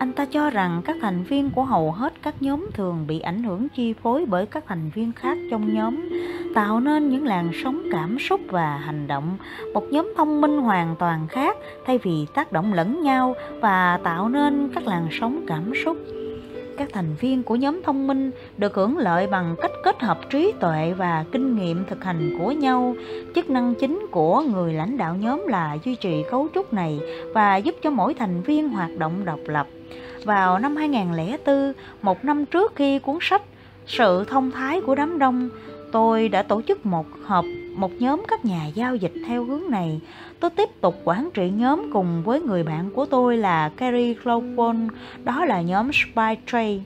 [0.00, 3.42] anh ta cho rằng các thành viên của hầu hết các nhóm thường bị ảnh
[3.42, 6.08] hưởng chi phối bởi các thành viên khác trong nhóm,
[6.54, 9.36] tạo nên những làn sóng cảm xúc và hành động.
[9.74, 14.28] Một nhóm thông minh hoàn toàn khác thay vì tác động lẫn nhau và tạo
[14.28, 15.96] nên các làn sóng cảm xúc
[16.80, 20.52] các thành viên của nhóm thông minh được hưởng lợi bằng cách kết hợp trí
[20.60, 22.94] tuệ và kinh nghiệm thực hành của nhau.
[23.34, 27.00] Chức năng chính của người lãnh đạo nhóm là duy trì cấu trúc này
[27.34, 29.66] và giúp cho mỗi thành viên hoạt động độc lập.
[30.24, 31.72] Vào năm 2004,
[32.02, 33.42] một năm trước khi cuốn sách
[33.86, 35.50] Sự thông thái của đám đông,
[35.92, 37.44] tôi đã tổ chức một họp
[37.76, 40.00] một nhóm các nhà giao dịch theo hướng này.
[40.40, 44.88] Tôi tiếp tục quản trị nhóm cùng với người bạn của tôi là Kerry Clopon,
[45.24, 46.78] đó là nhóm Spy Trade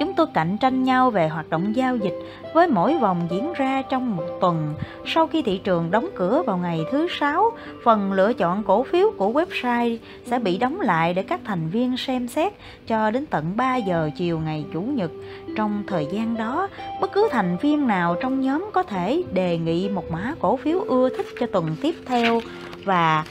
[0.00, 2.14] chúng tôi cạnh tranh nhau về hoạt động giao dịch
[2.54, 4.74] với mỗi vòng diễn ra trong một tuần.
[5.06, 7.50] Sau khi thị trường đóng cửa vào ngày thứ sáu,
[7.84, 11.96] phần lựa chọn cổ phiếu của website sẽ bị đóng lại để các thành viên
[11.96, 12.52] xem xét
[12.86, 15.10] cho đến tận 3 giờ chiều ngày Chủ nhật.
[15.56, 16.68] Trong thời gian đó,
[17.00, 20.80] bất cứ thành viên nào trong nhóm có thể đề nghị một mã cổ phiếu
[20.80, 22.40] ưa thích cho tuần tiếp theo
[22.84, 23.24] và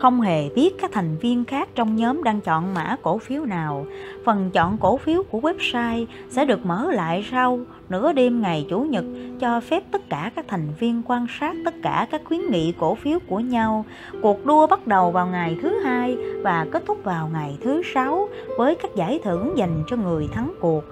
[0.00, 3.86] không hề biết các thành viên khác trong nhóm đang chọn mã cổ phiếu nào.
[4.26, 8.80] Phần chọn cổ phiếu của website sẽ được mở lại sau nửa đêm ngày Chủ
[8.80, 9.04] nhật
[9.40, 12.94] cho phép tất cả các thành viên quan sát tất cả các khuyến nghị cổ
[12.94, 13.84] phiếu của nhau.
[14.22, 18.28] Cuộc đua bắt đầu vào ngày thứ hai và kết thúc vào ngày thứ sáu
[18.58, 20.84] với các giải thưởng dành cho người thắng cuộc.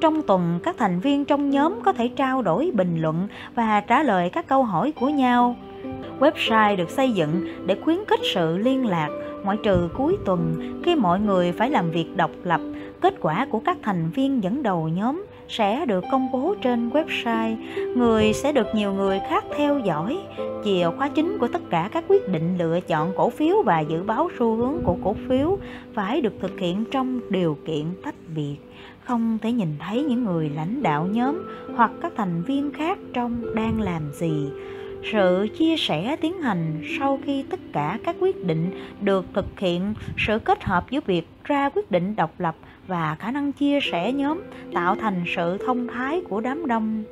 [0.00, 4.02] Trong tuần, các thành viên trong nhóm có thể trao đổi bình luận và trả
[4.02, 5.56] lời các câu hỏi của nhau.
[6.20, 9.08] Website được xây dựng để khuyến khích sự liên lạc,
[9.44, 12.60] ngoại trừ cuối tuần, khi mọi người phải làm việc độc lập.
[13.00, 17.56] Kết quả của các thành viên dẫn đầu nhóm sẽ được công bố trên website.
[17.96, 20.18] Người sẽ được nhiều người khác theo dõi.
[20.64, 24.02] Chìa khóa chính của tất cả các quyết định lựa chọn cổ phiếu và dự
[24.02, 25.58] báo xu hướng của cổ phiếu
[25.94, 28.56] phải được thực hiện trong điều kiện tách biệt
[29.04, 31.42] không thể nhìn thấy những người lãnh đạo nhóm
[31.76, 34.50] hoặc các thành viên khác trong đang làm gì
[35.12, 39.94] sự chia sẻ tiến hành sau khi tất cả các quyết định được thực hiện,
[40.16, 44.12] sự kết hợp giữa việc ra quyết định độc lập và khả năng chia sẻ
[44.12, 44.42] nhóm
[44.74, 47.02] tạo thành sự thông thái của đám đông.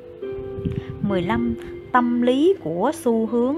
[1.01, 1.55] 15
[1.91, 3.57] tâm lý của xu hướng.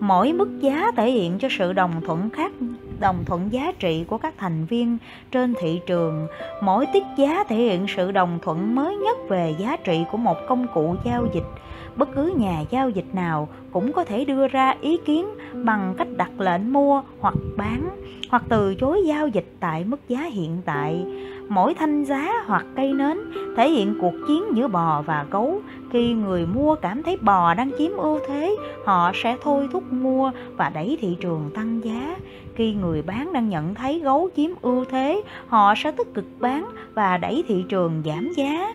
[0.00, 2.52] Mỗi mức giá thể hiện cho sự đồng thuận khác,
[3.00, 4.98] đồng thuận giá trị của các thành viên
[5.30, 6.26] trên thị trường.
[6.62, 10.36] Mỗi tiết giá thể hiện sự đồng thuận mới nhất về giá trị của một
[10.48, 11.61] công cụ giao dịch
[11.96, 15.26] bất cứ nhà giao dịch nào cũng có thể đưa ra ý kiến
[15.64, 17.90] bằng cách đặt lệnh mua hoặc bán,
[18.30, 21.04] hoặc từ chối giao dịch tại mức giá hiện tại.
[21.48, 23.18] Mỗi thanh giá hoặc cây nến
[23.56, 25.60] thể hiện cuộc chiến giữa bò và gấu.
[25.90, 30.30] Khi người mua cảm thấy bò đang chiếm ưu thế, họ sẽ thôi thúc mua
[30.56, 32.16] và đẩy thị trường tăng giá.
[32.54, 36.66] Khi người bán đang nhận thấy gấu chiếm ưu thế, họ sẽ tích cực bán
[36.94, 38.72] và đẩy thị trường giảm giá.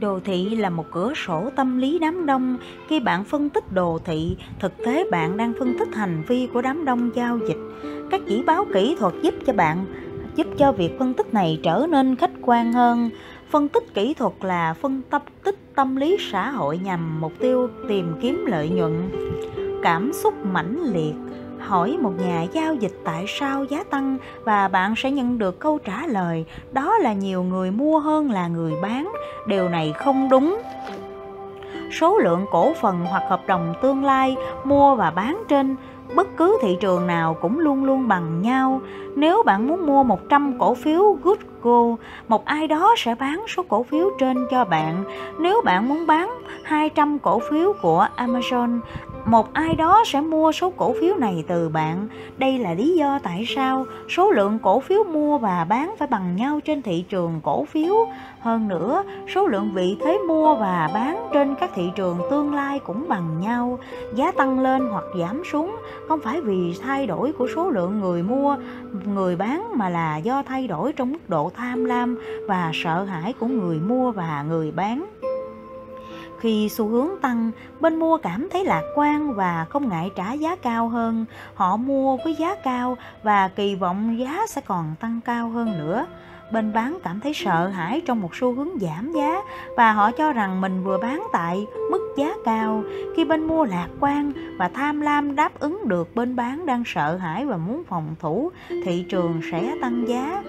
[0.00, 2.56] Đồ thị là một cửa sổ tâm lý đám đông.
[2.88, 6.62] Khi bạn phân tích đồ thị, thực tế bạn đang phân tích hành vi của
[6.62, 7.56] đám đông giao dịch.
[8.10, 9.84] Các chỉ báo kỹ thuật giúp cho bạn
[10.34, 13.10] giúp cho việc phân tích này trở nên khách quan hơn.
[13.50, 15.02] Phân tích kỹ thuật là phân
[15.44, 19.10] tích tâm lý xã hội nhằm mục tiêu tìm kiếm lợi nhuận.
[19.82, 21.14] Cảm xúc mãnh liệt
[21.66, 25.78] hỏi một nhà giao dịch tại sao giá tăng và bạn sẽ nhận được câu
[25.84, 29.12] trả lời đó là nhiều người mua hơn là người bán
[29.46, 30.62] điều này không đúng
[31.92, 35.76] số lượng cổ phần hoặc hợp đồng tương lai mua và bán trên
[36.14, 38.80] bất cứ thị trường nào cũng luôn luôn bằng nhau.
[39.16, 41.96] Nếu bạn muốn mua 100 cổ phiếu Goodgo,
[42.28, 45.04] một ai đó sẽ bán số cổ phiếu trên cho bạn.
[45.38, 48.80] Nếu bạn muốn bán 200 cổ phiếu của Amazon,
[49.24, 52.08] một ai đó sẽ mua số cổ phiếu này từ bạn.
[52.38, 56.36] Đây là lý do tại sao số lượng cổ phiếu mua và bán phải bằng
[56.36, 57.94] nhau trên thị trường cổ phiếu.
[58.40, 59.04] Hơn nữa,
[59.34, 63.40] số lượng vị thế mua và bán trên các thị trường tương lai cũng bằng
[63.40, 63.78] nhau.
[64.14, 65.76] Giá tăng lên hoặc giảm xuống
[66.08, 68.56] không phải vì thay đổi của số lượng người mua,
[69.04, 72.18] người bán mà là do thay đổi trong mức độ tham lam
[72.48, 75.04] và sợ hãi của người mua và người bán.
[76.42, 80.56] Khi xu hướng tăng, bên mua cảm thấy lạc quan và không ngại trả giá
[80.56, 81.24] cao hơn.
[81.54, 86.06] Họ mua với giá cao và kỳ vọng giá sẽ còn tăng cao hơn nữa.
[86.52, 89.40] Bên bán cảm thấy sợ hãi trong một xu hướng giảm giá
[89.76, 92.82] và họ cho rằng mình vừa bán tại mức giá cao.
[93.16, 97.16] Khi bên mua lạc quan và tham lam đáp ứng được bên bán đang sợ
[97.16, 100.42] hãi và muốn phòng thủ, thị trường sẽ tăng giá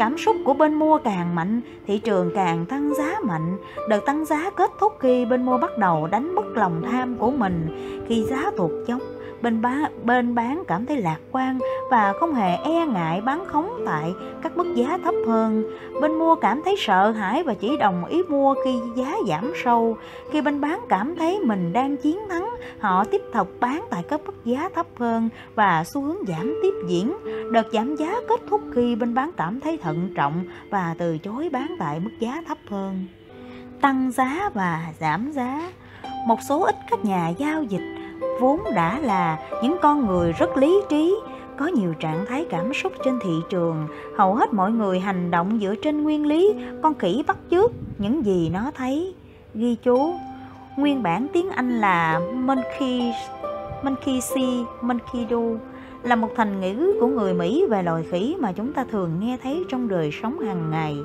[0.00, 3.56] cảm xúc của bên mua càng mạnh, thị trường càng tăng giá mạnh.
[3.88, 7.30] Đợt tăng giá kết thúc khi bên mua bắt đầu đánh mất lòng tham của
[7.30, 7.68] mình.
[8.08, 9.00] Khi giá tụt chống
[9.42, 11.58] bên bán, bên bán cảm thấy lạc quan
[11.90, 14.12] và không hề e ngại bán khống tại
[14.42, 15.64] các mức giá thấp hơn.
[16.00, 19.96] Bên mua cảm thấy sợ hãi và chỉ đồng ý mua khi giá giảm sâu.
[20.32, 24.20] Khi bên bán cảm thấy mình đang chiến thắng, họ tiếp tục bán tại các
[24.26, 27.16] mức giá thấp hơn và xu hướng giảm tiếp diễn.
[27.52, 31.48] Đợt giảm giá kết thúc khi bên bán cảm thấy thận trọng và từ chối
[31.52, 33.06] bán tại mức giá thấp hơn.
[33.80, 35.72] Tăng giá và giảm giá
[36.26, 37.99] một số ít các nhà giao dịch
[38.40, 41.16] vốn đã là những con người rất lý trí,
[41.58, 43.86] có nhiều trạng thái cảm xúc trên thị trường.
[44.16, 48.24] Hầu hết mọi người hành động dựa trên nguyên lý, con khỉ bắt chước, những
[48.24, 49.14] gì nó thấy.
[49.54, 50.14] Ghi chú,
[50.76, 53.12] nguyên bản tiếng anh là monkey
[53.82, 55.38] monkey see, monkey do
[56.02, 59.38] là một thành ngữ của người Mỹ về loài khỉ mà chúng ta thường nghe
[59.42, 60.96] thấy trong đời sống hàng ngày.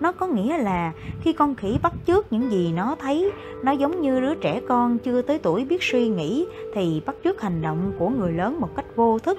[0.00, 3.32] Nó có nghĩa là khi con khỉ bắt chước những gì nó thấy,
[3.62, 7.42] nó giống như đứa trẻ con chưa tới tuổi biết suy nghĩ thì bắt chước
[7.42, 9.38] hành động của người lớn một cách vô thức.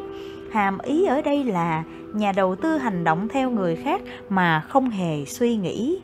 [0.51, 4.89] Hàm ý ở đây là nhà đầu tư hành động theo người khác mà không
[4.89, 5.99] hề suy nghĩ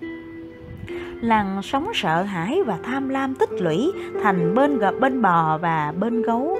[1.21, 3.91] làn sóng sợ hãi và tham lam tích lũy
[4.23, 6.57] thành bên gặp bên bò và bên gấu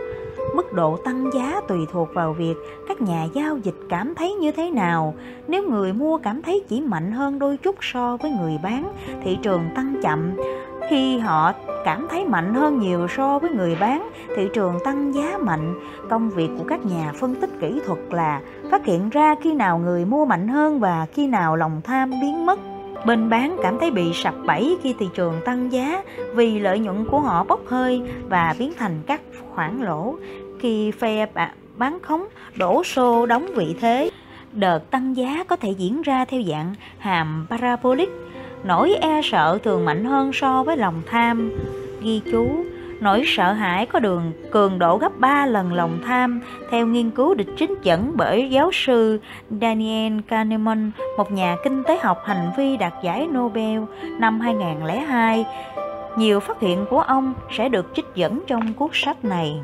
[0.56, 2.56] mức độ tăng giá tùy thuộc vào việc
[2.88, 5.14] các nhà giao dịch cảm thấy như thế nào.
[5.48, 9.38] Nếu người mua cảm thấy chỉ mạnh hơn đôi chút so với người bán, thị
[9.44, 10.32] trường tăng chậm.
[10.90, 11.54] Khi họ
[11.86, 15.74] cảm thấy mạnh hơn nhiều so với người bán, thị trường tăng giá mạnh.
[16.10, 19.78] Công việc của các nhà phân tích kỹ thuật là phát hiện ra khi nào
[19.78, 22.60] người mua mạnh hơn và khi nào lòng tham biến mất
[23.06, 26.04] bên bán cảm thấy bị sập bẫy khi thị trường tăng giá
[26.36, 29.22] vì lợi nhuận của họ bốc hơi và biến thành các
[29.56, 30.16] khoản lỗ.
[30.60, 31.26] Khi phe
[31.78, 32.28] bán khống,
[32.58, 34.10] đổ xô đóng vị thế,
[34.54, 38.10] đợt tăng giá có thể diễn ra theo dạng hàm parabolic.
[38.64, 41.52] Nỗi e sợ thường mạnh hơn so với lòng tham,
[42.02, 42.66] ghi chú
[43.02, 46.42] nỗi sợ hãi có đường cường độ gấp 3 lần lòng tham
[46.72, 49.20] theo nghiên cứu được trích dẫn bởi giáo sư
[49.62, 53.80] Daniel Kahneman, một nhà kinh tế học hành vi đạt giải Nobel
[54.20, 55.46] năm 2002.
[56.18, 59.62] Nhiều phát hiện của ông sẽ được trích dẫn trong cuốn sách này.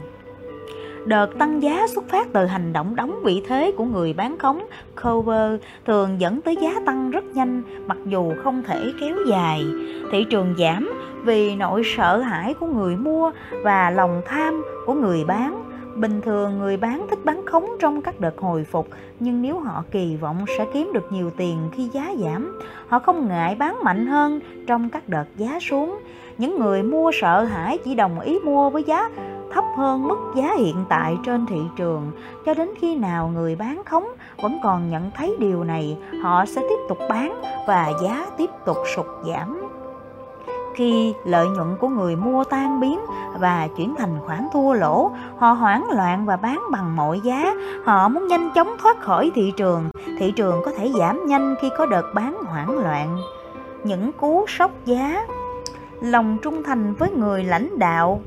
[1.07, 4.65] Đợt tăng giá xuất phát từ hành động đóng vị thế của người bán khống
[5.03, 9.65] cover thường dẫn tới giá tăng rất nhanh mặc dù không thể kéo dài.
[10.11, 10.93] Thị trường giảm
[11.25, 13.31] vì nỗi sợ hãi của người mua
[13.63, 15.63] và lòng tham của người bán.
[15.95, 18.87] Bình thường người bán thích bán khống trong các đợt hồi phục,
[19.19, 23.27] nhưng nếu họ kỳ vọng sẽ kiếm được nhiều tiền khi giá giảm, họ không
[23.27, 25.99] ngại bán mạnh hơn trong các đợt giá xuống.
[26.37, 29.09] Những người mua sợ hãi chỉ đồng ý mua với giá
[29.53, 32.11] thấp hơn mức giá hiện tại trên thị trường.
[32.45, 34.07] Cho đến khi nào người bán khống
[34.43, 38.77] vẫn còn nhận thấy điều này, họ sẽ tiếp tục bán và giá tiếp tục
[38.95, 39.67] sụt giảm.
[40.75, 42.99] Khi lợi nhuận của người mua tan biến
[43.39, 47.53] và chuyển thành khoản thua lỗ, họ hoảng loạn và bán bằng mọi giá.
[47.83, 49.89] Họ muốn nhanh chóng thoát khỏi thị trường.
[50.19, 53.17] Thị trường có thể giảm nhanh khi có đợt bán hoảng loạn.
[53.83, 55.25] Những cú sốc giá,
[56.01, 58.21] lòng trung thành với người lãnh đạo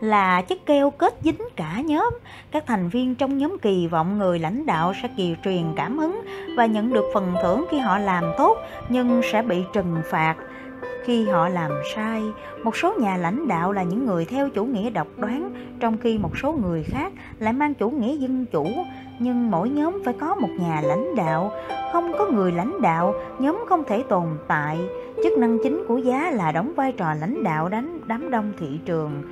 [0.00, 2.18] là chất keo kết dính cả nhóm.
[2.50, 6.20] Các thành viên trong nhóm kỳ vọng người lãnh đạo sẽ kỳ truyền cảm hứng
[6.56, 10.34] và nhận được phần thưởng khi họ làm tốt, nhưng sẽ bị trừng phạt
[11.06, 12.22] khi họ làm sai.
[12.62, 15.50] Một số nhà lãnh đạo là những người theo chủ nghĩa độc đoán,
[15.80, 18.66] trong khi một số người khác lại mang chủ nghĩa dân chủ.
[19.18, 21.52] Nhưng mỗi nhóm phải có một nhà lãnh đạo.
[21.92, 24.78] Không có người lãnh đạo, nhóm không thể tồn tại.
[25.24, 28.80] Chức năng chính của giá là đóng vai trò lãnh đạo đánh, đám đông thị
[28.84, 29.22] trường.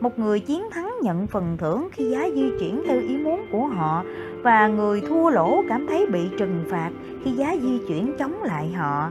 [0.00, 3.66] Một người chiến thắng nhận phần thưởng khi giá di chuyển theo ý muốn của
[3.66, 4.04] họ,
[4.42, 6.90] và người thua lỗ cảm thấy bị trừng phạt
[7.24, 9.10] khi giá di chuyển chống lại họ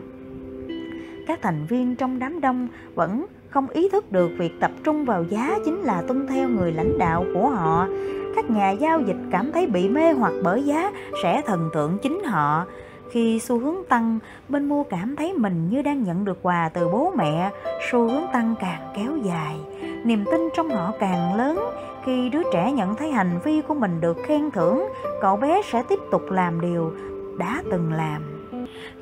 [1.27, 5.23] các thành viên trong đám đông vẫn không ý thức được việc tập trung vào
[5.23, 7.87] giá chính là tuân theo người lãnh đạo của họ.
[8.35, 10.91] Các nhà giao dịch cảm thấy bị mê hoặc bởi giá
[11.23, 12.65] sẽ thần tượng chính họ.
[13.11, 14.19] Khi xu hướng tăng,
[14.49, 17.51] bên mua cảm thấy mình như đang nhận được quà từ bố mẹ.
[17.91, 19.59] Xu hướng tăng càng kéo dài.
[20.03, 21.59] Niềm tin trong họ càng lớn.
[22.05, 24.87] Khi đứa trẻ nhận thấy hành vi của mình được khen thưởng,
[25.21, 26.91] cậu bé sẽ tiếp tục làm điều
[27.37, 28.42] đã từng làm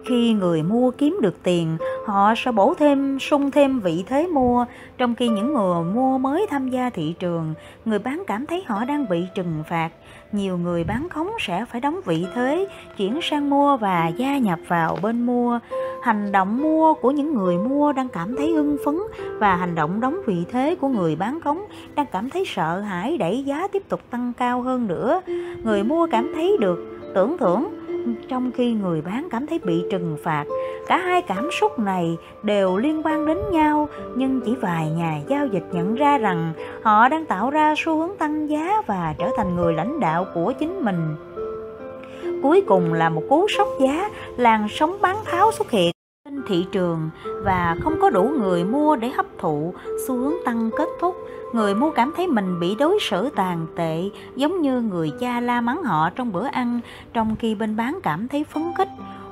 [0.06, 4.66] khi người mua kiếm được tiền, họ sẽ bổ thêm, sung thêm vị thế mua.
[4.98, 7.54] Trong khi những người mua mới tham gia thị trường,
[7.86, 9.90] người bán cảm thấy họ đang bị trừng phạt.
[10.32, 14.60] Nhiều người bán khống sẽ phải đóng vị thế, chuyển sang mua và gia nhập
[14.68, 15.60] vào bên mua.
[16.04, 18.98] Hành động mua của những người mua đang cảm thấy hưng phấn
[19.40, 23.18] và hành động đóng vị thế của người bán khống đang cảm thấy sợ hãi
[23.18, 25.22] đẩy giá tiếp tục tăng cao hơn nữa.
[25.64, 27.81] Người mua cảm thấy được tưởng thưởng
[28.28, 30.46] trong khi người bán cảm thấy bị trừng phạt,
[30.88, 35.48] cả hai cảm xúc này đều liên quan đến nhau, nhưng chỉ vài nhà giao
[35.48, 39.56] dịch nhận ra rằng họ đang tạo ra xu hướng tăng giá và trở thành
[39.56, 41.16] người lãnh đạo của chính mình.
[42.44, 45.92] Cuối cùng là một cú sốc giá, làn sóng bán tháo xuất hiện
[46.26, 47.10] trên thị trường
[47.44, 49.74] và không có đủ người mua để hấp thụ,
[50.08, 51.16] xu hướng tăng kết thúc
[51.54, 55.62] người mua cảm thấy mình bị đối xử tàn tệ, giống như người cha la
[55.62, 56.80] mắng họ trong bữa ăn,
[57.14, 58.90] trong khi bên bán cảm thấy phấn khích.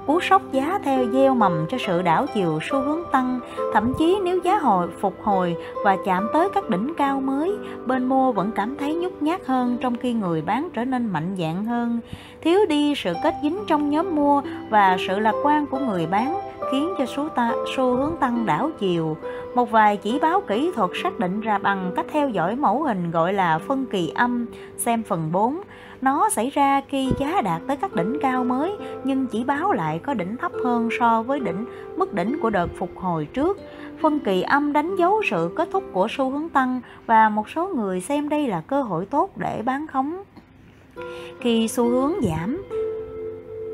[0.08, 3.40] Cú sốc giá theo gieo mầm cho sự đảo chiều xu hướng tăng.
[3.74, 5.56] Thậm chí nếu giá hồi, phục hồi
[5.86, 7.56] và chạm tới các đỉnh cao mới,
[7.86, 11.36] bên mua vẫn cảm thấy nhút nhát hơn trong khi người bán trở nên mạnh
[11.40, 12.00] dạn hơn.
[12.42, 16.36] Thiếu đi sự kết dính trong nhóm mua và sự lạc quan của người bán
[16.72, 19.18] khiến cho số ta, xu hướng tăng đảo chiều.
[19.56, 23.12] Một vài chỉ báo kỹ thuật xác định ra bằng cách theo dõi mẫu hình
[23.12, 24.46] gọi là phân kỳ âm,
[24.78, 25.62] xem phần 4.
[26.02, 30.00] Nó xảy ra khi giá đạt tới các đỉnh cao mới nhưng chỉ báo lại
[30.00, 31.66] có đỉnh thấp hơn so với đỉnh
[31.98, 33.58] mức đỉnh của đợt phục hồi trước.
[34.02, 37.68] Phân kỳ âm đánh dấu sự kết thúc của xu hướng tăng và một số
[37.68, 40.24] người xem đây là cơ hội tốt để bán khống.
[41.40, 42.62] Khi xu hướng giảm,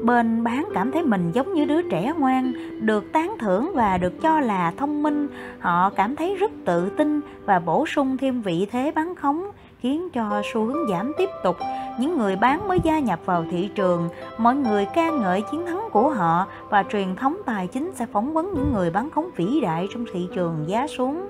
[0.04, 2.54] bên bán cảm thấy mình giống như đứa trẻ ngoan,
[2.86, 5.28] được tán thưởng và được cho là thông minh.
[5.60, 9.46] Họ cảm thấy rất tự tin và bổ sung thêm vị thế bán khống
[9.80, 11.58] khiến cho xu hướng giảm tiếp tục.
[12.00, 15.82] Những người bán mới gia nhập vào thị trường, mọi người ca ngợi chiến thắng
[15.92, 19.60] của họ và truyền thống tài chính sẽ phỏng vấn những người bán khống vĩ
[19.62, 21.28] đại trong thị trường giá xuống.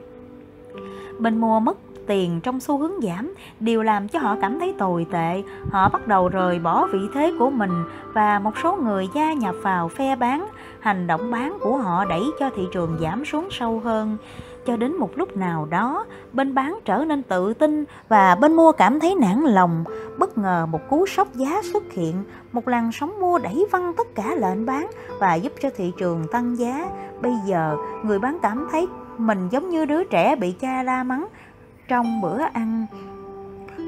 [1.20, 5.06] Bên mua mất tiền trong xu hướng giảm đều làm cho họ cảm thấy tồi
[5.12, 5.44] tệ.
[5.72, 7.84] Họ bắt đầu rời bỏ vị thế của mình
[8.14, 10.48] và một số người gia nhập vào phe bán.
[10.80, 14.18] Hành động bán của họ đẩy cho thị trường giảm xuống sâu hơn
[14.66, 18.72] cho đến một lúc nào đó, bên bán trở nên tự tin và bên mua
[18.72, 19.84] cảm thấy nản lòng
[20.18, 24.08] bất ngờ một cú sốc giá xuất hiện, một làn sóng mua đẩy văng tất
[24.16, 24.88] cả lệnh bán
[25.20, 26.86] và giúp cho thị trường tăng giá
[27.22, 28.88] bây giờ, người bán cảm thấy
[29.18, 31.26] mình giống như đứa trẻ bị cha la mắng
[31.88, 32.86] trong bữa ăn.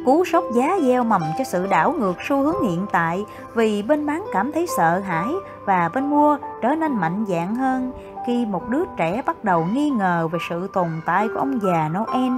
[0.05, 3.25] Cú sốc giá gieo mầm cho sự đảo ngược xu hướng hiện tại
[3.55, 5.27] vì bên bán cảm thấy sợ hãi
[5.65, 7.91] và bên mua trở nên mạnh dạn hơn
[8.27, 11.89] khi một đứa trẻ bắt đầu nghi ngờ về sự tồn tại của ông già
[11.89, 12.31] Noel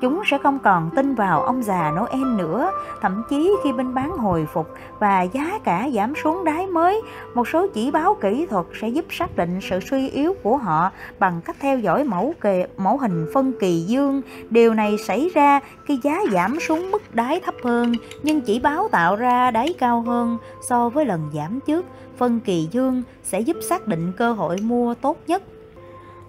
[0.00, 2.70] chúng sẽ không còn tin vào ông già Noel nữa.
[3.00, 4.68] Thậm chí khi bên bán hồi phục
[4.98, 7.02] và giá cả giảm xuống đáy mới,
[7.34, 10.90] một số chỉ báo kỹ thuật sẽ giúp xác định sự suy yếu của họ
[11.18, 14.22] bằng cách theo dõi mẫu kề mẫu hình phân kỳ dương.
[14.50, 17.92] Điều này xảy ra khi giá giảm xuống mức đáy thấp hơn,
[18.22, 20.38] nhưng chỉ báo tạo ra đáy cao hơn
[20.68, 21.86] so với lần giảm trước.
[22.16, 25.42] Phân kỳ dương sẽ giúp xác định cơ hội mua tốt nhất.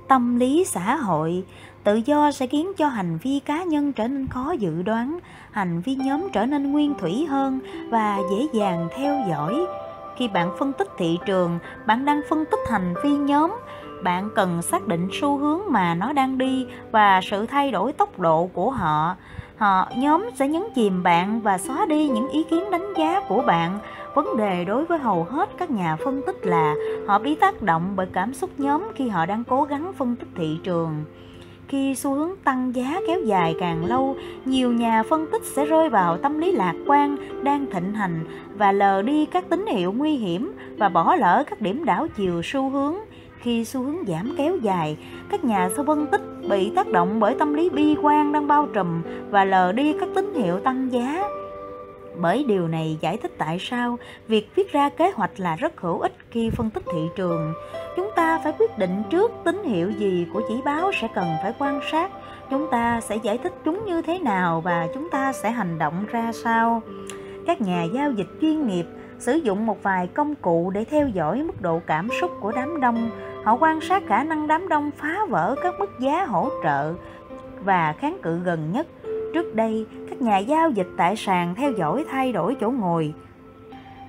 [0.08, 1.44] Tâm lý xã hội
[1.90, 5.20] Tự do sẽ khiến cho hành vi cá nhân trở nên khó dự đoán,
[5.52, 7.60] hành vi nhóm trở nên nguyên thủy hơn
[7.90, 9.56] và dễ dàng theo dõi.
[10.18, 13.52] Khi bạn phân tích thị trường, bạn đang phân tích hành vi nhóm,
[14.04, 18.20] bạn cần xác định xu hướng mà nó đang đi và sự thay đổi tốc
[18.20, 19.16] độ của họ.
[19.58, 23.42] Họ nhóm sẽ nhấn chìm bạn và xóa đi những ý kiến đánh giá của
[23.42, 23.80] bạn.
[24.16, 26.76] Vấn đề đối với hầu hết các nhà phân tích là
[27.08, 30.30] họ bị tác động bởi cảm xúc nhóm khi họ đang cố gắng phân tích
[30.36, 31.04] thị trường.
[31.70, 34.16] Khi xu hướng tăng giá kéo dài càng lâu,
[34.46, 38.72] nhiều nhà phân tích sẽ rơi vào tâm lý lạc quan đang thịnh hành và
[38.72, 42.70] lờ đi các tín hiệu nguy hiểm và bỏ lỡ các điểm đảo chiều xu
[42.70, 42.96] hướng.
[43.40, 44.98] Khi xu hướng giảm kéo dài,
[45.30, 49.02] các nhà phân tích bị tác động bởi tâm lý bi quan đang bao trùm
[49.30, 51.24] và lờ đi các tín hiệu tăng giá.
[52.22, 56.00] Bởi điều này giải thích tại sao việc viết ra kế hoạch là rất hữu
[56.00, 57.54] ích khi phân tích thị trường.
[57.96, 61.54] Chúng ta phải quyết định trước tín hiệu gì của chỉ báo sẽ cần phải
[61.60, 62.12] quan sát.
[62.50, 66.06] Chúng ta sẽ giải thích chúng như thế nào và chúng ta sẽ hành động
[66.12, 66.82] ra sao.
[67.46, 68.86] Các nhà giao dịch chuyên nghiệp
[69.20, 72.82] sử dụng một vài công cụ để theo dõi mức độ cảm xúc của đám
[72.82, 73.10] đông.
[73.44, 76.94] Họ quan sát khả năng đám đông phá vỡ các mức giá hỗ trợ
[77.64, 78.88] và kháng cự gần nhất
[79.34, 83.14] Trước đây, các nhà giao dịch tại sàn theo dõi thay đổi chỗ ngồi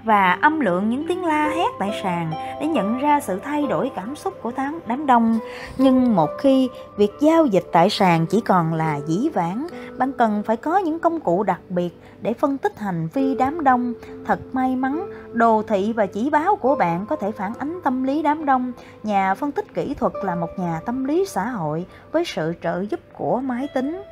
[0.04, 3.90] và âm lượng những tiếng la hét tại sàn để nhận ra sự thay đổi
[3.96, 5.38] cảm xúc của đám, đám đông.
[5.78, 9.66] Nhưng một khi việc giao dịch tại sàn chỉ còn là dĩ vãng,
[9.98, 13.64] bạn cần phải có những công cụ đặc biệt để phân tích hành vi đám
[13.64, 13.94] đông.
[14.26, 18.02] Thật may mắn, đồ thị và chỉ báo của bạn có thể phản ánh tâm
[18.02, 18.72] lý đám đông.
[19.02, 22.84] Nhà phân tích kỹ thuật là một nhà tâm lý xã hội với sự trợ
[22.90, 24.02] giúp của máy tính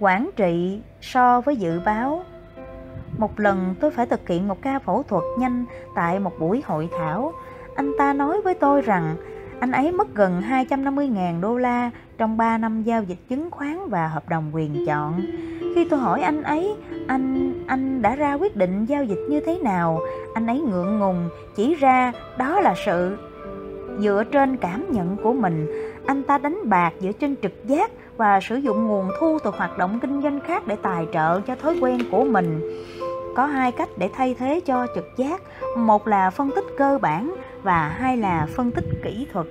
[0.00, 2.24] quản trị so với dự báo.
[3.18, 6.88] Một lần tôi phải thực hiện một ca phẫu thuật nhanh tại một buổi hội
[6.98, 7.32] thảo.
[7.74, 9.16] Anh ta nói với tôi rằng
[9.60, 14.08] anh ấy mất gần 250.000 đô la trong 3 năm giao dịch chứng khoán và
[14.08, 15.20] hợp đồng quyền chọn.
[15.74, 16.74] Khi tôi hỏi anh ấy,
[17.06, 20.00] anh anh đã ra quyết định giao dịch như thế nào?
[20.34, 23.16] Anh ấy ngượng ngùng chỉ ra đó là sự
[23.98, 25.66] dựa trên cảm nhận của mình.
[26.06, 27.90] Anh ta đánh bạc dựa trên trực giác
[28.20, 31.54] và sử dụng nguồn thu từ hoạt động kinh doanh khác để tài trợ cho
[31.54, 32.60] thói quen của mình.
[33.36, 35.42] Có hai cách để thay thế cho trực giác.
[35.78, 39.46] Một là phân tích cơ bản và hai là phân tích kỹ thuật.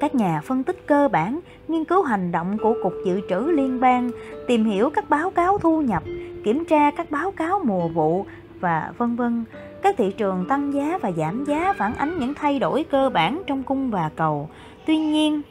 [0.00, 3.80] Các nhà phân tích cơ bản, nghiên cứu hành động của cục dự trữ liên
[3.80, 4.10] bang,
[4.48, 6.02] tìm hiểu các báo cáo thu nhập,
[6.44, 8.26] kiểm tra các báo cáo mùa vụ
[8.60, 9.44] và vân vân.
[9.82, 13.42] Các thị trường tăng giá và giảm giá phản ánh những thay đổi cơ bản
[13.46, 14.48] trong cung và cầu.
[14.86, 15.42] Tuy nhiên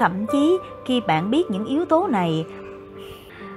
[0.00, 2.46] Thậm chí khi bạn biết những yếu tố này,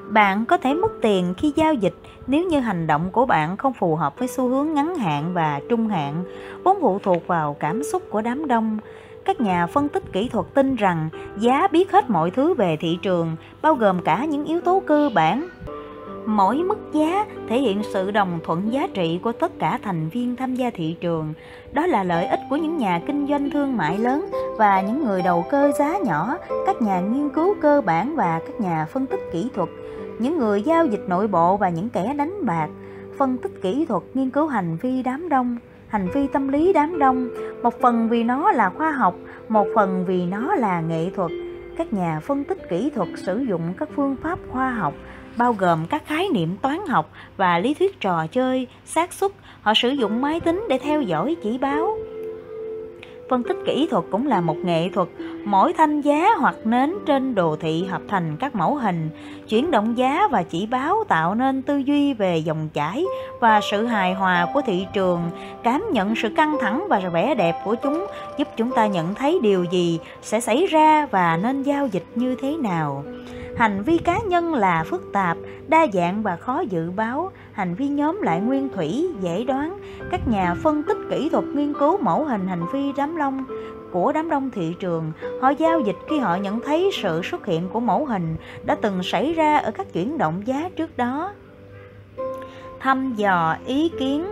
[0.09, 1.93] bạn có thể mất tiền khi giao dịch
[2.27, 5.61] nếu như hành động của bạn không phù hợp với xu hướng ngắn hạn và
[5.69, 6.23] trung hạn,
[6.63, 8.77] vốn phụ thuộc vào cảm xúc của đám đông.
[9.25, 12.97] Các nhà phân tích kỹ thuật tin rằng giá biết hết mọi thứ về thị
[13.01, 15.47] trường, bao gồm cả những yếu tố cơ bản.
[16.25, 20.35] Mỗi mức giá thể hiện sự đồng thuận giá trị của tất cả thành viên
[20.35, 21.33] tham gia thị trường.
[21.71, 25.21] Đó là lợi ích của những nhà kinh doanh thương mại lớn và những người
[25.21, 29.19] đầu cơ giá nhỏ, các nhà nghiên cứu cơ bản và các nhà phân tích
[29.31, 29.69] kỹ thuật
[30.19, 32.67] những người giao dịch nội bộ và những kẻ đánh bạc,
[33.17, 35.57] phân tích kỹ thuật nghiên cứu hành vi đám đông,
[35.87, 37.29] hành vi tâm lý đám đông,
[37.63, 39.15] một phần vì nó là khoa học,
[39.49, 41.31] một phần vì nó là nghệ thuật.
[41.77, 44.93] Các nhà phân tích kỹ thuật sử dụng các phương pháp khoa học
[45.37, 49.31] bao gồm các khái niệm toán học và lý thuyết trò chơi, xác suất,
[49.61, 51.97] họ sử dụng máy tính để theo dõi chỉ báo.
[53.29, 55.07] Phân tích kỹ thuật cũng là một nghệ thuật.
[55.45, 59.09] Mỗi thanh giá hoặc nến trên đồ thị hợp thành các mẫu hình.
[59.49, 63.05] Chuyển động giá và chỉ báo tạo nên tư duy về dòng chảy
[63.39, 65.21] và sự hài hòa của thị trường.
[65.63, 68.07] Cảm nhận sự căng thẳng và vẻ đẹp của chúng
[68.37, 72.35] giúp chúng ta nhận thấy điều gì sẽ xảy ra và nên giao dịch như
[72.41, 73.03] thế nào
[73.57, 75.37] hành vi cá nhân là phức tạp,
[75.67, 77.31] đa dạng và khó dự báo.
[77.51, 79.77] Hành vi nhóm lại nguyên thủy, dễ đoán.
[80.11, 83.45] Các nhà phân tích kỹ thuật nghiên cứu mẫu hình hành vi đám đông,
[83.91, 85.11] của đám đông thị trường.
[85.41, 89.03] Họ giao dịch khi họ nhận thấy sự xuất hiện của mẫu hình đã từng
[89.03, 91.33] xảy ra ở các chuyển động giá trước đó.
[92.79, 94.25] Thăm dò ý kiến.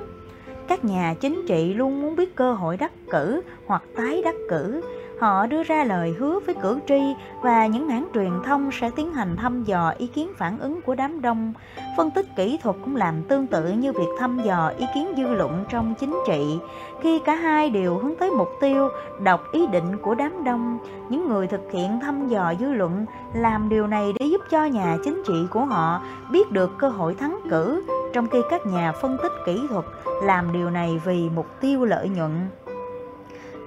[0.67, 4.81] Các nhà chính trị luôn muốn biết cơ hội đắc cử hoặc tái đắc cử.
[5.21, 9.13] Họ đưa ra lời hứa với cử tri và những hãng truyền thông sẽ tiến
[9.13, 11.53] hành thăm dò ý kiến phản ứng của đám đông.
[11.97, 15.27] Phân tích kỹ thuật cũng làm tương tự như việc thăm dò ý kiến dư
[15.27, 16.59] luận trong chính trị.
[17.01, 18.89] Khi cả hai đều hướng tới mục tiêu
[19.23, 23.69] đọc ý định của đám đông, những người thực hiện thăm dò dư luận làm
[23.69, 26.01] điều này để giúp cho nhà chính trị của họ
[26.31, 29.85] biết được cơ hội thắng cử, trong khi các nhà phân tích kỹ thuật
[30.23, 32.47] làm điều này vì mục tiêu lợi nhuận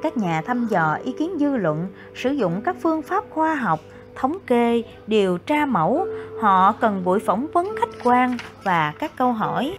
[0.05, 3.81] các nhà thăm dò ý kiến dư luận sử dụng các phương pháp khoa học
[4.15, 6.07] thống kê điều tra mẫu.
[6.41, 9.79] Họ cần buổi phỏng vấn khách quan và các câu hỏi.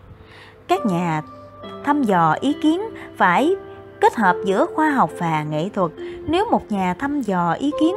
[0.68, 1.22] Các nhà
[1.84, 2.82] thăm dò ý kiến
[3.18, 3.56] phải
[4.02, 5.92] kết hợp giữa khoa học và nghệ thuật.
[6.28, 7.96] Nếu một nhà thăm dò ý kiến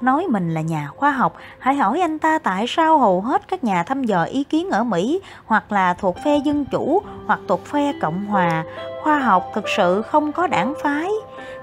[0.00, 3.64] nói mình là nhà khoa học, hãy hỏi anh ta tại sao hầu hết các
[3.64, 7.64] nhà thăm dò ý kiến ở Mỹ hoặc là thuộc phe dân chủ hoặc thuộc
[7.64, 8.64] phe Cộng hòa,
[9.02, 11.10] khoa học thực sự không có đảng phái.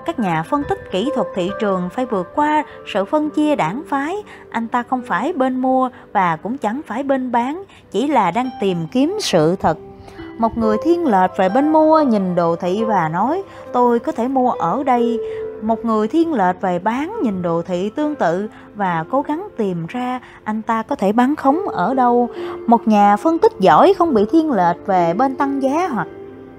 [0.05, 3.83] Các nhà phân tích kỹ thuật thị trường phải vượt qua sự phân chia đảng
[3.87, 4.15] phái,
[4.49, 8.49] anh ta không phải bên mua và cũng chẳng phải bên bán, chỉ là đang
[8.61, 9.77] tìm kiếm sự thật.
[10.37, 13.43] Một người thiên lệch về bên mua nhìn đồ thị và nói
[13.73, 15.19] tôi có thể mua ở đây.
[15.61, 19.85] Một người thiên lệch về bán nhìn đồ thị tương tự và cố gắng tìm
[19.89, 22.29] ra anh ta có thể bán khống ở đâu.
[22.67, 26.07] Một nhà phân tích giỏi không bị thiên lệch về bên tăng giá hoặc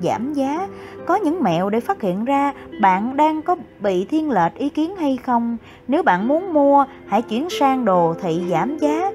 [0.03, 0.68] giảm giá
[1.07, 4.96] có những mẹo để phát hiện ra bạn đang có bị thiên lệch ý kiến
[4.96, 5.57] hay không
[5.88, 9.11] nếu bạn muốn mua hãy chuyển sang đồ thị giảm giá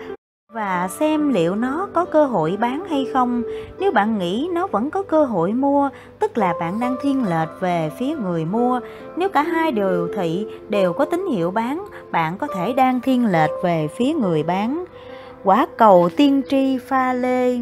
[0.54, 3.44] và xem liệu nó có cơ hội bán hay không.
[3.80, 7.50] Nếu bạn nghĩ nó vẫn có cơ hội mua, tức là bạn đang thiên lệch
[7.60, 8.80] về phía người mua.
[9.18, 13.26] Nếu cả hai đều thị đều có tín hiệu bán, bạn có thể đang thiên
[13.26, 14.86] lệch về phía người bán.
[15.44, 17.58] Quả cầu tiên tri pha lê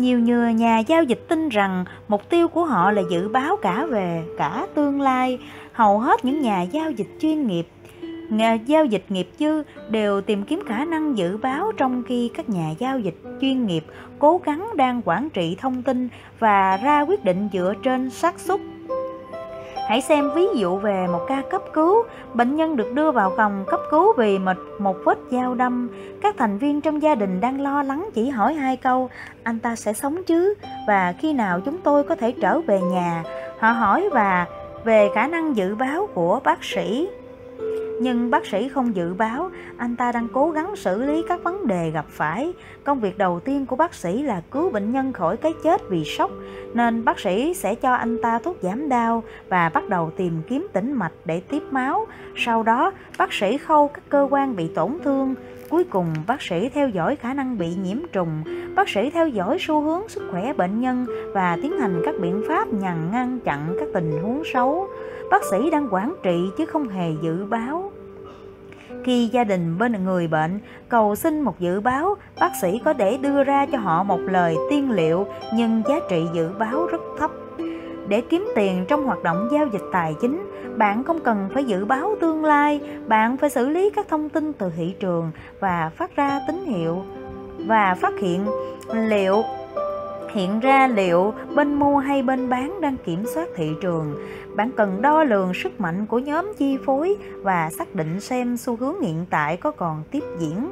[0.00, 3.86] nhiều người nhà giao dịch tin rằng mục tiêu của họ là dự báo cả
[3.86, 5.38] về cả tương lai.
[5.72, 7.66] Hầu hết những nhà giao dịch chuyên nghiệp,
[8.30, 12.48] Nhà giao dịch nghiệp dư đều tìm kiếm khả năng dự báo trong khi các
[12.48, 13.84] nhà giao dịch chuyên nghiệp
[14.18, 18.60] cố gắng đang quản trị thông tin và ra quyết định dựa trên xác suất.
[19.90, 22.02] Hãy xem ví dụ về một ca cấp cứu,
[22.34, 25.88] bệnh nhân được đưa vào phòng cấp cứu vì một, một vết dao đâm.
[26.22, 29.10] Các thành viên trong gia đình đang lo lắng chỉ hỏi hai câu,
[29.42, 30.54] anh ta sẽ sống chứ?
[30.86, 33.24] Và khi nào chúng tôi có thể trở về nhà?
[33.58, 34.46] Họ hỏi và
[34.84, 37.08] về khả năng dự báo của bác sĩ
[38.00, 41.66] nhưng bác sĩ không dự báo anh ta đang cố gắng xử lý các vấn
[41.66, 42.52] đề gặp phải.
[42.84, 46.04] Công việc đầu tiên của bác sĩ là cứu bệnh nhân khỏi cái chết vì
[46.04, 46.30] sốc,
[46.74, 50.66] nên bác sĩ sẽ cho anh ta thuốc giảm đau và bắt đầu tìm kiếm
[50.72, 52.06] tĩnh mạch để tiếp máu.
[52.36, 55.34] Sau đó, bác sĩ khâu các cơ quan bị tổn thương.
[55.68, 58.42] Cuối cùng, bác sĩ theo dõi khả năng bị nhiễm trùng,
[58.74, 62.42] bác sĩ theo dõi xu hướng sức khỏe bệnh nhân và tiến hành các biện
[62.48, 64.88] pháp nhằm ngăn chặn các tình huống xấu.
[65.30, 67.92] Bác sĩ đang quản trị chứ không hề dự báo.
[69.04, 73.16] Khi gia đình bên người bệnh cầu xin một dự báo, bác sĩ có để
[73.16, 77.30] đưa ra cho họ một lời tiên liệu nhưng giá trị dự báo rất thấp.
[78.08, 81.84] Để kiếm tiền trong hoạt động giao dịch tài chính, bạn không cần phải dự
[81.84, 85.30] báo tương lai, bạn phải xử lý các thông tin từ thị trường
[85.60, 87.02] và phát ra tín hiệu
[87.66, 88.46] và phát hiện
[88.92, 89.42] liệu
[90.32, 94.14] hiện ra liệu bên mua hay bên bán đang kiểm soát thị trường
[94.56, 98.76] bạn cần đo lường sức mạnh của nhóm chi phối và xác định xem xu
[98.76, 100.68] hướng hiện tại có còn tiếp diễn.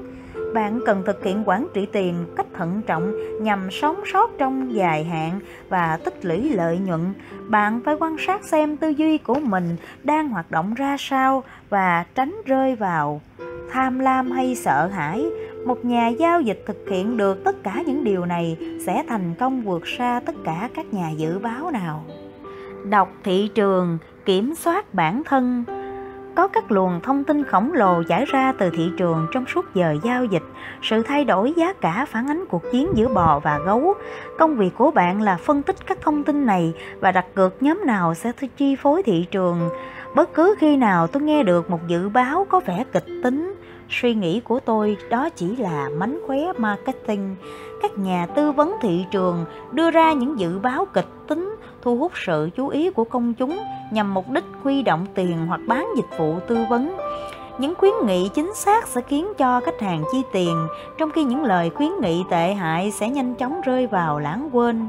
[0.54, 5.04] Bạn cần thực hiện quản trị tiền cách thận trọng nhằm sống sót trong dài
[5.04, 7.14] hạn và tích lũy lợi nhuận.
[7.48, 12.04] Bạn phải quan sát xem tư duy của mình đang hoạt động ra sao và
[12.14, 13.20] tránh rơi vào
[13.70, 15.26] tham lam hay sợ hãi.
[15.66, 18.56] Một nhà giao dịch thực hiện được tất cả những điều này
[18.86, 22.04] sẽ thành công vượt xa tất cả các nhà dự báo nào
[22.84, 25.64] đọc thị trường, kiểm soát bản thân.
[26.34, 29.96] Có các luồng thông tin khổng lồ giải ra từ thị trường trong suốt giờ
[30.04, 30.42] giao dịch.
[30.82, 33.94] Sự thay đổi giá cả phản ánh cuộc chiến giữa bò và gấu.
[34.38, 37.80] Công việc của bạn là phân tích các thông tin này và đặt cược nhóm
[37.86, 39.68] nào sẽ chi phối thị trường.
[40.14, 43.54] Bất cứ khi nào tôi nghe được một dự báo có vẻ kịch tính,
[43.90, 47.36] suy nghĩ của tôi đó chỉ là mánh khóe marketing.
[47.82, 52.12] Các nhà tư vấn thị trường đưa ra những dự báo kịch tính thu hút
[52.14, 53.58] sự chú ý của công chúng
[53.92, 56.96] nhằm mục đích huy động tiền hoặc bán dịch vụ tư vấn.
[57.58, 60.66] Những khuyến nghị chính xác sẽ khiến cho khách hàng chi tiền,
[60.98, 64.88] trong khi những lời khuyến nghị tệ hại sẽ nhanh chóng rơi vào lãng quên.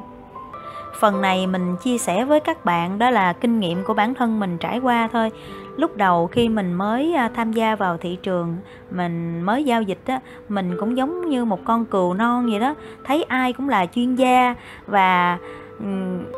[0.99, 4.39] Phần này mình chia sẻ với các bạn, đó là kinh nghiệm của bản thân
[4.39, 5.31] mình trải qua thôi.
[5.75, 8.57] Lúc đầu khi mình mới à, tham gia vào thị trường,
[8.91, 12.75] mình mới giao dịch á, mình cũng giống như một con cừu non vậy đó.
[13.03, 14.55] Thấy ai cũng là chuyên gia
[14.87, 15.37] và
[15.79, 15.85] Ừ,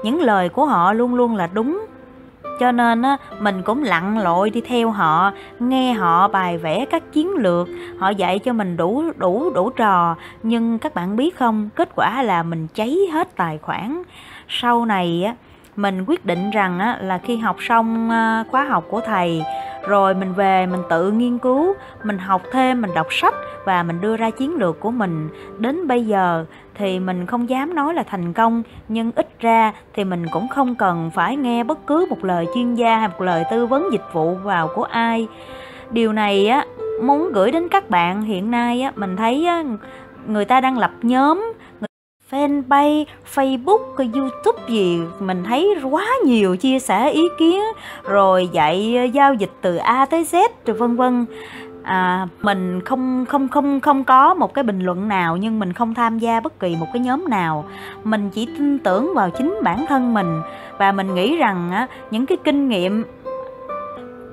[0.04, 1.86] những lời của họ luôn luôn là đúng.
[2.60, 7.04] Cho nên á, mình cũng lặn lội đi theo họ nghe họ bài vẽ các
[7.12, 7.68] chiến lược.
[8.00, 10.16] Họ dạy cho mình đủ đủ đủ trò.
[10.44, 14.04] Nhưng các bạn biết không kết quả là mình cháy hết tài khoản.
[14.48, 15.36] Sau này á
[15.76, 19.44] mình quyết định rằng á, là khi học xong à, khóa học của thầy
[19.88, 23.34] rồi mình về mình tự nghiên cứu mình học thêm mình đọc sách
[23.66, 25.30] và mình đưa ra chiến lược của mình.
[25.58, 26.46] Đến bây giờ
[26.76, 30.76] thì mình không dám nói là thành công nhưng ít ra thì mình cũng không
[30.76, 34.06] cần phải nghe bất cứ một lời chuyên gia hay một lời tư vấn dịch
[34.14, 35.28] vụ vào của ai.
[35.92, 36.66] Điều này á
[37.02, 39.64] muốn gửi đến các bạn hiện nay á mình thấy á,
[40.28, 41.54] người ta đang lập nhóm
[42.32, 43.06] fanpage,
[43.36, 43.80] Facebook,
[44.14, 47.62] YouTube gì mình thấy quá nhiều chia sẻ ý kiến.
[48.04, 51.26] Rồi dạy ờ, giao dịch từ A tới Z rồi vân vân.
[51.84, 55.94] À, mình không không không không có một cái bình luận nào nhưng mình không
[55.94, 57.66] tham gia bất kỳ một cái nhóm nào.
[58.04, 60.42] Mình chỉ tin tưởng vào chính bản thân mình.
[60.78, 63.04] Và mình nghĩ rằng á, những cái kinh nghiệm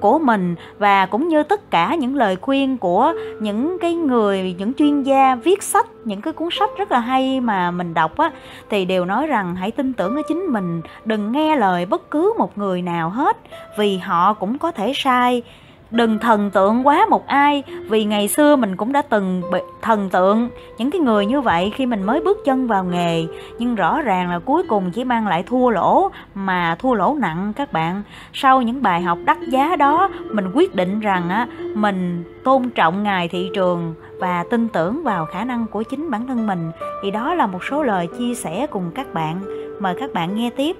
[0.01, 4.75] của mình và cũng như tất cả những lời khuyên của những cái người, những
[4.75, 8.31] chuyên gia viết sách, những cái cuốn sách rất là hay mà mình đọc á,
[8.71, 12.35] thì đều nói rằng hãy tin tưởng ở chính mình, đừng nghe lời bất cứ
[12.39, 13.37] một người nào hết,
[13.79, 15.43] vì họ cũng có thể sai
[15.91, 20.11] đừng thần tượng quá một ai, vì ngày xưa mình cũng đã từng bị thần
[20.11, 20.49] tượng.
[20.79, 23.27] Những cái người như vậy khi mình mới bước chân vào nghề,
[23.59, 27.53] nhưng rõ ràng là cuối cùng chỉ mang lại thua lỗ, mà thua lỗ nặng
[27.57, 28.03] các bạn.
[28.33, 33.03] Sau những bài học đắt giá đó, mình quyết định rằng á, mình tôn trọng
[33.03, 36.71] ngài thị trường và tin tưởng vào khả năng của chính bản thân mình.
[37.03, 39.41] Thì đó là một số lời chia sẻ cùng các bạn.
[39.81, 40.77] Mời các bạn nghe tiếp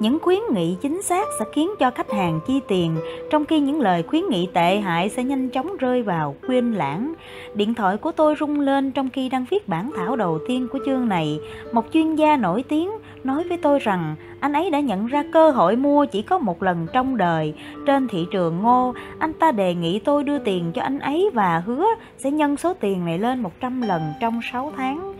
[0.00, 2.96] những khuyến nghị chính xác sẽ khiến cho khách hàng chi tiền,
[3.30, 7.14] trong khi những lời khuyến nghị tệ hại sẽ nhanh chóng rơi vào quên lãng.
[7.54, 10.78] Điện thoại của tôi rung lên trong khi đang viết bản thảo đầu tiên của
[10.86, 11.40] chương này.
[11.72, 12.90] Một chuyên gia nổi tiếng
[13.24, 16.62] nói với tôi rằng, anh ấy đã nhận ra cơ hội mua chỉ có một
[16.62, 17.54] lần trong đời.
[17.86, 21.62] Trên thị trường ngô, anh ta đề nghị tôi đưa tiền cho anh ấy và
[21.66, 21.86] hứa
[22.18, 25.12] sẽ nhân số tiền này lên 100 lần trong 6 tháng.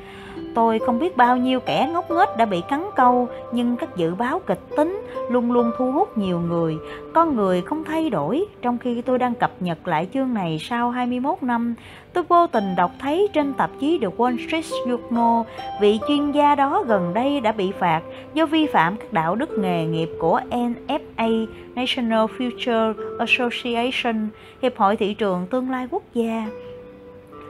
[0.57, 4.15] Tôi không biết bao nhiêu kẻ ngốc nghếch đã bị cắn câu, nhưng các dự
[4.15, 6.77] báo kịch tính luôn luôn thu hút nhiều người.
[7.15, 10.91] Con người không thay đổi, trong khi tôi đang cập nhật lại chương này sau
[10.91, 11.75] 21 năm,
[12.13, 15.45] tôi vô tình đọc thấy trên tạp chí The Wall Street Journal,
[15.81, 18.03] vị chuyên gia đó gần đây đã bị phạt
[18.35, 24.29] do vi phạm các đạo đức nghề nghiệp của NFA, National Future Association,
[24.63, 26.47] Hiệp hội Thị trường Tương lai Quốc gia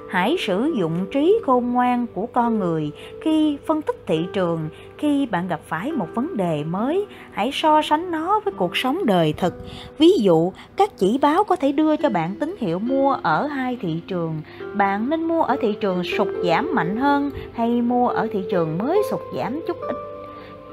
[0.09, 4.69] hãy sử dụng trí khôn ngoan của con người khi phân tích thị trường,
[4.99, 9.07] khi bạn gặp phải một vấn đề mới, hãy so sánh nó với cuộc sống
[9.07, 9.55] đời thực.
[9.99, 13.79] Ví dụ, các chỉ báo có thể đưa cho bạn tín hiệu mua ở hai
[13.81, 14.41] thị trường.
[14.75, 18.79] Bạn nên mua ở thị trường sụt giảm mạnh hơn hay mua ở thị trường
[18.79, 19.97] mới sụt giảm chút ít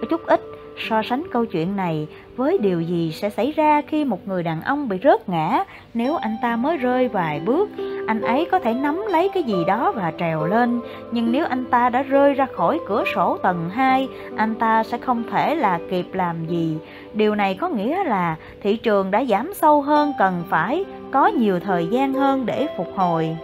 [0.10, 0.53] chút ít?
[0.78, 4.62] So sánh câu chuyện này với điều gì sẽ xảy ra khi một người đàn
[4.62, 5.64] ông bị rớt ngã
[5.94, 7.70] nếu anh ta mới rơi vài bước?
[8.08, 10.82] Anh ấy có thể nắm lấy cái gì đó và trèo lên,
[11.12, 14.98] nhưng nếu anh ta đã rơi ra khỏi cửa sổ tầng 2 anh ta sẽ
[14.98, 16.78] không thể là kịp làm gì.
[17.14, 21.60] Điều này có nghĩa là thị trường đã giảm sâu hơn cần phải có nhiều
[21.60, 23.38] thời gian hơn để phục hồi.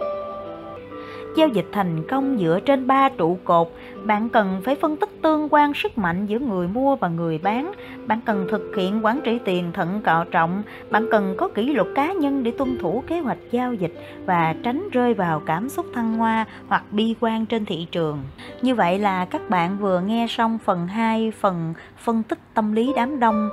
[1.36, 3.68] Giao dịch thành công dựa trên ba trụ cột
[4.04, 7.72] bạn cần phải phân tích tương quan sức mạnh giữa người mua và người bán.
[8.06, 10.62] Bạn cần thực hiện quản trị tiền thận cạo trọng.
[10.90, 13.94] Bạn cần có kỷ luật cá nhân để tuân thủ kế hoạch giao dịch
[14.26, 18.22] và tránh rơi vào cảm xúc thăng hoa hoặc bi quan trên thị trường.
[18.62, 22.92] Như vậy là các bạn vừa nghe xong phần 2 phần phân tích tâm lý
[22.96, 23.50] đám đông.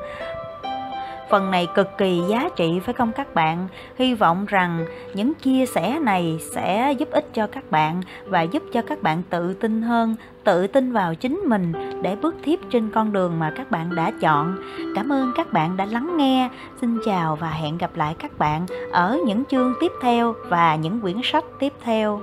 [1.30, 3.68] Phần này cực kỳ giá trị phải không các bạn?
[3.98, 8.64] Hy vọng rằng những chia sẻ này sẽ giúp ích cho các bạn và giúp
[8.74, 10.16] cho các bạn tự tin hơn,
[10.48, 14.12] tự tin vào chính mình để bước tiếp trên con đường mà các bạn đã
[14.22, 14.58] chọn.
[14.96, 16.50] Cảm ơn các bạn đã lắng nghe.
[16.82, 21.02] Xin chào và hẹn gặp lại các bạn ở những chương tiếp theo và những
[21.02, 22.22] quyển sách tiếp theo.